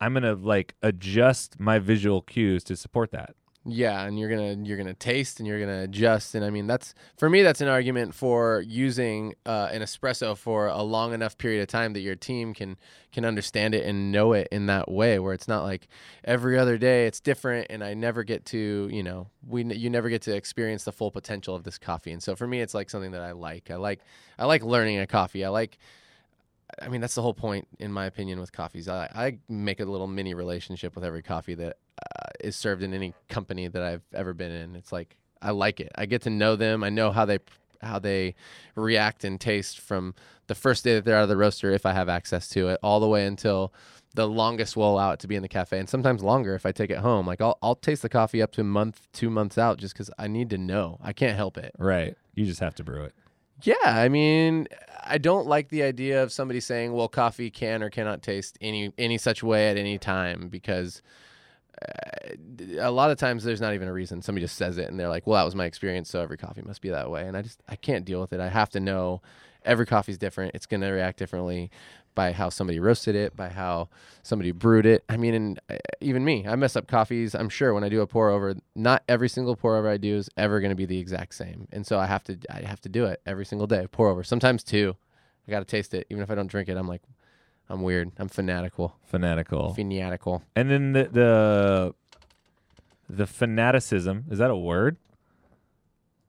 I'm 0.00 0.14
gonna 0.14 0.34
like 0.34 0.74
adjust 0.82 1.58
my 1.58 1.78
visual 1.78 2.22
cues 2.22 2.62
to 2.64 2.76
support 2.76 3.10
that. 3.10 3.34
Yeah, 3.70 4.04
and 4.04 4.18
you're 4.18 4.30
gonna 4.30 4.56
you're 4.66 4.78
gonna 4.78 4.94
taste 4.94 5.40
and 5.40 5.46
you're 5.46 5.60
gonna 5.60 5.82
adjust, 5.82 6.34
and 6.34 6.42
I 6.42 6.48
mean 6.48 6.66
that's 6.66 6.94
for 7.18 7.28
me 7.28 7.42
that's 7.42 7.60
an 7.60 7.68
argument 7.68 8.14
for 8.14 8.62
using 8.66 9.34
uh, 9.44 9.68
an 9.70 9.82
espresso 9.82 10.34
for 10.36 10.68
a 10.68 10.82
long 10.82 11.12
enough 11.12 11.36
period 11.36 11.60
of 11.60 11.68
time 11.68 11.92
that 11.92 12.00
your 12.00 12.16
team 12.16 12.54
can 12.54 12.78
can 13.12 13.26
understand 13.26 13.74
it 13.74 13.84
and 13.84 14.10
know 14.10 14.32
it 14.32 14.48
in 14.50 14.66
that 14.66 14.90
way, 14.90 15.18
where 15.18 15.34
it's 15.34 15.48
not 15.48 15.64
like 15.64 15.88
every 16.24 16.58
other 16.58 16.78
day 16.78 17.06
it's 17.06 17.20
different, 17.20 17.66
and 17.68 17.84
I 17.84 17.92
never 17.92 18.24
get 18.24 18.46
to 18.46 18.88
you 18.90 19.02
know 19.02 19.28
we 19.46 19.64
you 19.64 19.90
never 19.90 20.08
get 20.08 20.22
to 20.22 20.34
experience 20.34 20.84
the 20.84 20.92
full 20.92 21.10
potential 21.10 21.54
of 21.54 21.64
this 21.64 21.76
coffee, 21.76 22.12
and 22.12 22.22
so 22.22 22.34
for 22.34 22.46
me 22.46 22.62
it's 22.62 22.72
like 22.72 22.88
something 22.88 23.10
that 23.10 23.22
I 23.22 23.32
like. 23.32 23.70
I 23.70 23.76
like 23.76 24.00
I 24.38 24.46
like 24.46 24.62
learning 24.62 24.98
a 24.98 25.06
coffee. 25.06 25.44
I 25.44 25.50
like 25.50 25.76
I 26.80 26.88
mean, 26.88 27.00
that's 27.00 27.14
the 27.14 27.22
whole 27.22 27.34
point, 27.34 27.66
in 27.78 27.92
my 27.92 28.04
opinion, 28.04 28.40
with 28.40 28.52
coffees. 28.52 28.88
I, 28.88 29.10
I 29.14 29.38
make 29.48 29.80
a 29.80 29.86
little 29.86 30.06
mini 30.06 30.34
relationship 30.34 30.94
with 30.94 31.02
every 31.02 31.22
coffee 31.22 31.54
that 31.54 31.78
is 32.40 32.56
served 32.56 32.82
in 32.82 32.94
any 32.94 33.14
company 33.28 33.68
that 33.68 33.82
I've 33.82 34.02
ever 34.14 34.34
been 34.34 34.52
in. 34.52 34.76
It's 34.76 34.92
like 34.92 35.16
I 35.40 35.50
like 35.50 35.80
it. 35.80 35.92
I 35.94 36.06
get 36.06 36.22
to 36.22 36.30
know 36.30 36.56
them. 36.56 36.82
I 36.82 36.90
know 36.90 37.10
how 37.10 37.24
they 37.24 37.38
how 37.80 37.98
they 37.98 38.34
react 38.74 39.24
and 39.24 39.40
taste 39.40 39.78
from 39.78 40.14
the 40.48 40.54
first 40.54 40.82
day 40.82 40.94
that 40.94 41.04
they're 41.04 41.16
out 41.16 41.22
of 41.22 41.28
the 41.28 41.36
roaster, 41.36 41.70
if 41.70 41.86
I 41.86 41.92
have 41.92 42.08
access 42.08 42.48
to 42.50 42.68
it, 42.68 42.80
all 42.82 42.98
the 43.00 43.08
way 43.08 43.24
until 43.24 43.72
the 44.14 44.26
longest 44.26 44.76
will 44.76 44.92
allow 44.92 45.12
it 45.12 45.20
to 45.20 45.28
be 45.28 45.36
in 45.36 45.42
the 45.42 45.48
cafe, 45.48 45.78
and 45.78 45.88
sometimes 45.88 46.22
longer 46.22 46.54
if 46.54 46.66
I 46.66 46.72
take 46.72 46.90
it 46.90 46.98
home. 46.98 47.26
Like 47.26 47.40
I'll 47.40 47.58
I'll 47.62 47.76
taste 47.76 48.02
the 48.02 48.08
coffee 48.08 48.42
up 48.42 48.52
to 48.52 48.62
a 48.62 48.64
month, 48.64 49.06
two 49.12 49.30
months 49.30 49.58
out, 49.58 49.78
just 49.78 49.94
because 49.94 50.10
I 50.18 50.26
need 50.28 50.50
to 50.50 50.58
know. 50.58 50.98
I 51.02 51.12
can't 51.12 51.36
help 51.36 51.58
it. 51.58 51.72
Right. 51.78 52.16
You 52.34 52.46
just 52.46 52.60
have 52.60 52.74
to 52.76 52.84
brew 52.84 53.04
it. 53.04 53.14
Yeah, 53.62 53.74
I 53.84 54.08
mean, 54.08 54.68
I 55.04 55.18
don't 55.18 55.46
like 55.46 55.68
the 55.68 55.82
idea 55.82 56.22
of 56.22 56.32
somebody 56.32 56.60
saying, 56.60 56.92
"Well, 56.92 57.08
coffee 57.08 57.50
can 57.50 57.82
or 57.82 57.90
cannot 57.90 58.22
taste 58.22 58.56
any 58.60 58.92
any 58.96 59.18
such 59.18 59.42
way 59.42 59.68
at 59.68 59.76
any 59.76 59.98
time," 59.98 60.48
because 60.48 61.02
a 62.80 62.90
lot 62.90 63.10
of 63.10 63.18
times 63.18 63.44
there's 63.44 63.60
not 63.60 63.74
even 63.74 63.88
a 63.88 63.92
reason. 63.92 64.22
Somebody 64.22 64.44
just 64.44 64.56
says 64.56 64.78
it, 64.78 64.88
and 64.88 64.98
they're 64.98 65.08
like, 65.08 65.26
"Well, 65.26 65.36
that 65.36 65.44
was 65.44 65.54
my 65.54 65.64
experience, 65.64 66.10
so 66.10 66.20
every 66.20 66.36
coffee 66.36 66.62
must 66.62 66.82
be 66.82 66.90
that 66.90 67.10
way." 67.10 67.26
And 67.26 67.36
I 67.36 67.42
just 67.42 67.62
I 67.68 67.76
can't 67.76 68.04
deal 68.04 68.20
with 68.20 68.32
it. 68.32 68.40
I 68.40 68.48
have 68.48 68.70
to 68.70 68.80
know 68.80 69.22
every 69.64 69.86
coffee's 69.86 70.18
different. 70.18 70.54
It's 70.54 70.66
going 70.66 70.80
to 70.80 70.88
react 70.88 71.18
differently 71.18 71.70
by 72.14 72.32
how 72.32 72.48
somebody 72.48 72.80
roasted 72.80 73.14
it, 73.14 73.36
by 73.36 73.48
how 73.48 73.88
somebody 74.22 74.50
brewed 74.50 74.86
it. 74.86 75.04
I 75.08 75.16
mean, 75.16 75.34
and 75.34 75.60
uh, 75.70 75.76
even 76.00 76.24
me, 76.24 76.46
I 76.48 76.56
mess 76.56 76.74
up 76.74 76.88
coffees. 76.88 77.34
I'm 77.34 77.48
sure 77.48 77.72
when 77.72 77.84
I 77.84 77.88
do 77.88 78.00
a 78.00 78.06
pour 78.06 78.30
over, 78.30 78.56
not 78.74 79.04
every 79.08 79.28
single 79.28 79.54
pour 79.54 79.76
over 79.76 79.88
I 79.88 79.98
do 79.98 80.16
is 80.16 80.28
ever 80.36 80.60
going 80.60 80.70
to 80.70 80.76
be 80.76 80.86
the 80.86 80.98
exact 80.98 81.34
same, 81.34 81.68
and 81.72 81.86
so 81.86 81.98
I 81.98 82.06
have 82.06 82.24
to 82.24 82.38
I 82.50 82.62
have 82.62 82.80
to 82.82 82.88
do 82.88 83.04
it 83.04 83.20
every 83.24 83.44
single 83.44 83.66
day. 83.66 83.86
Pour 83.90 84.08
over, 84.08 84.24
sometimes 84.24 84.64
two. 84.64 84.96
I 85.46 85.50
got 85.50 85.60
to 85.60 85.64
taste 85.64 85.94
it, 85.94 86.06
even 86.10 86.22
if 86.22 86.30
I 86.30 86.34
don't 86.34 86.48
drink 86.48 86.68
it. 86.68 86.76
I'm 86.76 86.88
like, 86.88 87.02
I'm 87.70 87.82
weird. 87.82 88.12
I'm 88.18 88.28
fanatical, 88.28 88.96
Fanatical. 89.06 89.74
fanatical. 89.74 90.42
And 90.56 90.70
then 90.70 90.92
the 90.92 91.04
the 91.10 91.94
the 93.10 93.26
fanaticism, 93.26 94.24
is 94.30 94.38
that 94.38 94.50
a 94.50 94.56
word? 94.56 94.96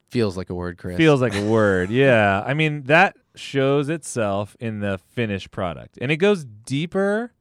Feels 0.09 0.35
like 0.37 0.49
a 0.49 0.55
word, 0.55 0.77
Chris. 0.77 0.97
Feels 0.97 1.21
like 1.21 1.35
a 1.35 1.45
word. 1.49 1.89
Yeah. 1.91 2.43
I 2.45 2.53
mean, 2.53 2.83
that 2.83 3.15
shows 3.35 3.89
itself 3.89 4.57
in 4.59 4.79
the 4.79 4.97
finished 4.97 5.51
product. 5.51 5.97
And 6.01 6.11
it 6.11 6.17
goes 6.17 6.45
deeper 6.45 7.33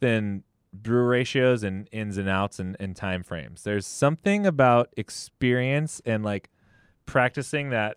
than 0.00 0.44
brew 0.72 1.04
ratios 1.04 1.62
and 1.62 1.88
ins 1.90 2.16
and 2.16 2.28
outs 2.28 2.58
and, 2.58 2.76
and 2.78 2.94
time 2.94 3.22
frames. 3.22 3.62
There's 3.64 3.86
something 3.86 4.46
about 4.46 4.88
experience 4.96 6.00
and 6.04 6.22
like 6.24 6.48
practicing 7.06 7.70
that 7.70 7.96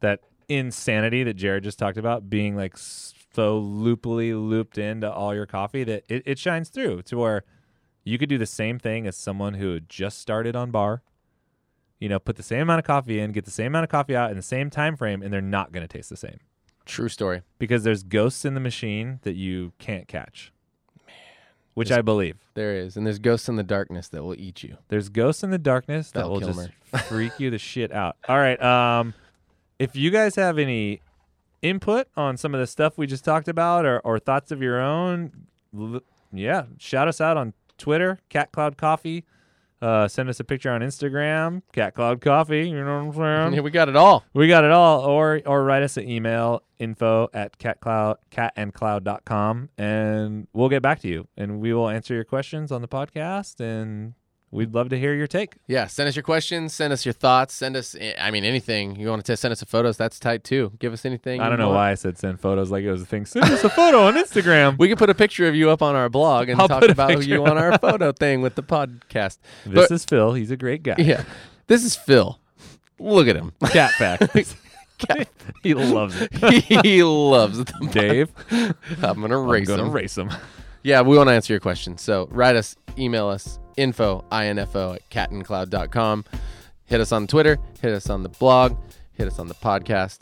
that 0.00 0.20
insanity 0.48 1.24
that 1.24 1.34
Jared 1.34 1.64
just 1.64 1.78
talked 1.78 1.98
about, 1.98 2.28
being 2.30 2.54
like 2.56 2.76
so 3.38 3.60
loopily 3.60 4.32
looped 4.32 4.78
into 4.78 5.10
all 5.10 5.34
your 5.34 5.46
coffee 5.46 5.84
that 5.84 6.04
it, 6.08 6.22
it 6.26 6.38
shines 6.38 6.68
through 6.68 7.02
to 7.02 7.16
where 7.16 7.44
you 8.02 8.18
could 8.18 8.28
do 8.28 8.38
the 8.38 8.46
same 8.46 8.78
thing 8.78 9.06
as 9.06 9.16
someone 9.16 9.54
who 9.54 9.74
had 9.74 9.88
just 9.88 10.18
started 10.18 10.56
on 10.56 10.70
bar 10.70 11.02
you 12.00 12.08
know, 12.08 12.18
put 12.18 12.36
the 12.36 12.42
same 12.42 12.62
amount 12.62 12.78
of 12.78 12.84
coffee 12.84 13.18
in, 13.18 13.32
get 13.32 13.44
the 13.44 13.50
same 13.50 13.68
amount 13.68 13.84
of 13.84 13.90
coffee 13.90 14.14
out 14.14 14.30
in 14.30 14.36
the 14.36 14.42
same 14.42 14.70
time 14.70 14.96
frame, 14.96 15.22
and 15.22 15.32
they're 15.32 15.40
not 15.40 15.72
going 15.72 15.86
to 15.86 15.88
taste 15.88 16.10
the 16.10 16.16
same 16.16 16.38
True 16.84 17.08
story. 17.08 17.42
because 17.58 17.82
there's 17.82 18.02
ghosts 18.02 18.44
in 18.44 18.54
the 18.54 18.60
machine 18.60 19.18
that 19.22 19.34
you 19.34 19.72
can't 19.78 20.06
catch. 20.06 20.52
Man, 21.06 21.16
which 21.74 21.90
I 21.90 22.02
believe. 22.02 22.36
There 22.54 22.76
is, 22.76 22.96
and 22.96 23.04
there's 23.06 23.18
ghosts 23.18 23.48
in 23.48 23.56
the 23.56 23.64
darkness 23.64 24.08
that 24.08 24.22
will 24.22 24.38
eat 24.38 24.62
you. 24.62 24.76
There's 24.88 25.08
ghosts 25.08 25.42
in 25.42 25.50
the 25.50 25.58
darkness 25.58 26.12
that 26.12 26.20
Val 26.20 26.30
will 26.30 26.40
Kilmer. 26.40 26.70
just 26.92 27.04
freak 27.06 27.38
you 27.40 27.50
the 27.50 27.58
shit 27.58 27.92
out. 27.92 28.16
All 28.28 28.38
right, 28.38 28.62
um, 28.62 29.14
if 29.78 29.96
you 29.96 30.10
guys 30.10 30.36
have 30.36 30.58
any 30.58 31.00
input 31.62 32.08
on 32.16 32.36
some 32.36 32.54
of 32.54 32.60
the 32.60 32.66
stuff 32.66 32.96
we 32.98 33.06
just 33.06 33.24
talked 33.24 33.48
about, 33.48 33.84
or, 33.84 34.00
or 34.00 34.18
thoughts 34.18 34.50
of 34.52 34.62
your 34.62 34.80
own, 34.80 35.32
l- 35.78 36.00
yeah, 36.32 36.64
shout 36.78 37.08
us 37.08 37.20
out 37.20 37.36
on 37.36 37.54
Twitter, 37.78 38.18
Cat 38.28 38.52
Cloud 38.52 38.76
Coffee. 38.76 39.24
Uh, 39.80 40.08
send 40.08 40.28
us 40.28 40.40
a 40.40 40.44
picture 40.44 40.70
on 40.72 40.80
Instagram, 40.80 41.62
Cat 41.72 41.94
Cloud 41.94 42.20
Coffee. 42.20 42.68
You 42.68 42.84
know 42.84 43.04
what 43.04 43.20
I'm 43.20 43.44
saying? 43.44 43.54
Yeah, 43.54 43.60
we 43.60 43.70
got 43.70 43.88
it 43.88 43.94
all. 43.94 44.24
We 44.34 44.48
got 44.48 44.64
it 44.64 44.72
all. 44.72 45.02
Or 45.02 45.40
or 45.46 45.62
write 45.62 45.84
us 45.84 45.96
an 45.96 46.08
email 46.08 46.64
info 46.80 47.28
at 47.32 47.56
catcloud 47.58 48.16
catandcloud.com 48.32 49.68
and 49.78 50.46
we'll 50.52 50.68
get 50.68 50.82
back 50.82 51.00
to 51.00 51.08
you 51.08 51.26
and 51.36 51.60
we 51.60 51.72
will 51.72 51.88
answer 51.88 52.14
your 52.14 52.24
questions 52.24 52.70
on 52.72 52.82
the 52.82 52.88
podcast 52.88 53.60
and 53.60 54.14
we'd 54.50 54.74
love 54.74 54.88
to 54.90 54.98
hear 54.98 55.14
your 55.14 55.26
take. 55.26 55.56
Yeah, 55.66 55.86
send 55.86 56.08
us 56.08 56.16
your 56.16 56.22
questions. 56.22 56.72
Send 56.72 56.92
us 56.92 57.04
your 57.06 57.12
thoughts. 57.12 57.54
Send 57.54 57.76
us, 57.76 57.94
eh, 57.98 58.14
I 58.18 58.30
mean, 58.30 58.44
anything 58.44 58.96
you 58.96 59.08
want 59.08 59.24
to 59.24 59.36
send 59.36 59.52
us 59.52 59.62
a 59.62 59.66
photos. 59.66 59.96
That's 59.96 60.18
tight 60.18 60.44
too. 60.44 60.72
Give 60.78 60.92
us 60.92 61.04
anything. 61.04 61.40
I 61.40 61.48
don't 61.48 61.58
know 61.58 61.66
want. 61.68 61.76
why 61.76 61.90
I 61.90 61.94
said 61.94 62.18
send 62.18 62.40
photos 62.40 62.70
like 62.70 62.84
it 62.84 62.90
was 62.90 63.02
a 63.02 63.06
thing. 63.06 63.26
Send 63.26 63.44
us 63.46 63.64
a 63.64 63.70
photo 63.70 64.02
on 64.06 64.14
Instagram. 64.14 64.78
We 64.78 64.88
can 64.88 64.96
put 64.96 65.10
a 65.10 65.14
picture 65.14 65.46
of 65.48 65.54
you 65.54 65.70
up 65.70 65.82
on 65.82 65.94
our 65.94 66.08
blog 66.08 66.48
and 66.48 66.60
I'll 66.60 66.68
talk 66.68 66.88
about 66.88 67.26
you 67.26 67.44
on 67.46 67.58
our 67.58 67.78
photo 67.78 68.12
thing 68.18 68.40
with 68.42 68.54
the 68.54 68.62
podcast. 68.62 69.38
this 69.64 69.74
but- 69.74 69.90
is 69.90 70.04
Phil. 70.04 70.32
He's 70.34 70.50
a 70.50 70.56
great 70.56 70.82
guy. 70.82 70.96
Yeah, 70.98 71.24
this 71.66 71.84
is 71.84 71.96
Phil. 71.96 72.38
Look 72.98 73.28
at 73.28 73.36
him. 73.36 73.52
Cat 73.70 73.92
fact. 73.92 74.24
he 75.62 75.74
loves 75.74 76.16
it. 76.20 76.34
he 76.84 77.04
loves 77.04 77.62
them. 77.64 77.86
Dave, 77.88 78.32
I'm 78.50 79.20
gonna 79.20 79.38
race 79.38 79.68
I'm 79.68 79.76
gonna 79.76 79.88
him. 79.88 79.92
race 79.94 80.18
him. 80.18 80.30
Yeah, 80.82 81.02
we 81.02 81.16
want 81.16 81.28
to 81.28 81.32
answer 81.32 81.52
your 81.52 81.60
questions. 81.60 82.02
So 82.02 82.28
write 82.30 82.56
us, 82.56 82.76
email 82.96 83.28
us, 83.28 83.58
info, 83.76 84.24
info 84.32 84.94
at 84.94 85.10
catandcloud.com. 85.10 86.24
Hit 86.84 87.00
us 87.00 87.12
on 87.12 87.26
Twitter, 87.26 87.58
hit 87.80 87.92
us 87.92 88.08
on 88.08 88.22
the 88.22 88.28
blog, 88.28 88.76
hit 89.12 89.26
us 89.26 89.38
on 89.38 89.48
the 89.48 89.54
podcast. 89.54 90.20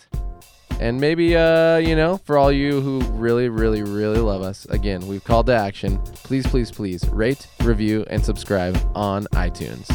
And 0.78 1.00
maybe, 1.00 1.36
uh, 1.36 1.78
you 1.78 1.96
know, 1.96 2.18
for 2.18 2.36
all 2.36 2.52
you 2.52 2.80
who 2.80 3.00
really, 3.12 3.48
really, 3.48 3.82
really 3.82 4.18
love 4.18 4.42
us, 4.42 4.66
again, 4.66 5.06
we've 5.06 5.24
called 5.24 5.46
to 5.46 5.54
action. 5.54 5.98
Please, 6.24 6.46
please, 6.46 6.70
please 6.70 7.08
rate, 7.08 7.46
review, 7.62 8.04
and 8.10 8.22
subscribe 8.22 8.76
on 8.94 9.24
iTunes. 9.32 9.88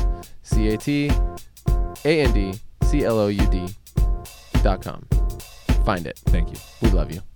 C 0.44 0.70
A 0.70 0.78
T 0.78 1.12
A 2.06 2.22
N 2.22 2.34
D 2.34 2.54
C 2.84 3.06
L 3.06 3.20
O 3.20 3.28
U 3.28 3.48
D 3.48 3.68
dot 4.64 4.82
com. 4.82 5.06
Find 5.86 6.08
it. 6.08 6.20
Thank 6.26 6.50
you. 6.50 6.58
We 6.82 6.90
love 6.90 7.12
you. 7.12 7.31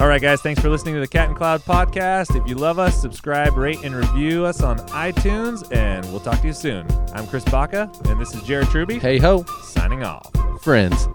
All 0.00 0.08
right, 0.08 0.20
guys, 0.22 0.40
thanks 0.40 0.62
for 0.62 0.70
listening 0.70 0.94
to 0.94 1.00
the 1.00 1.06
Cat 1.06 1.28
and 1.28 1.36
Cloud 1.36 1.60
podcast. 1.60 2.34
If 2.34 2.48
you 2.48 2.54
love 2.54 2.78
us, 2.78 2.98
subscribe, 2.98 3.58
rate, 3.58 3.84
and 3.84 3.94
review 3.94 4.46
us 4.46 4.62
on 4.62 4.78
iTunes, 4.88 5.70
and 5.76 6.06
we'll 6.06 6.20
talk 6.20 6.40
to 6.40 6.46
you 6.46 6.54
soon. 6.54 6.86
I'm 7.12 7.26
Chris 7.26 7.44
Baca, 7.44 7.92
and 8.06 8.18
this 8.18 8.34
is 8.34 8.42
Jared 8.42 8.68
Truby 8.68 8.98
Hey 8.98 9.18
ho, 9.18 9.44
signing 9.62 10.02
off. 10.02 10.32
friends. 10.62 11.06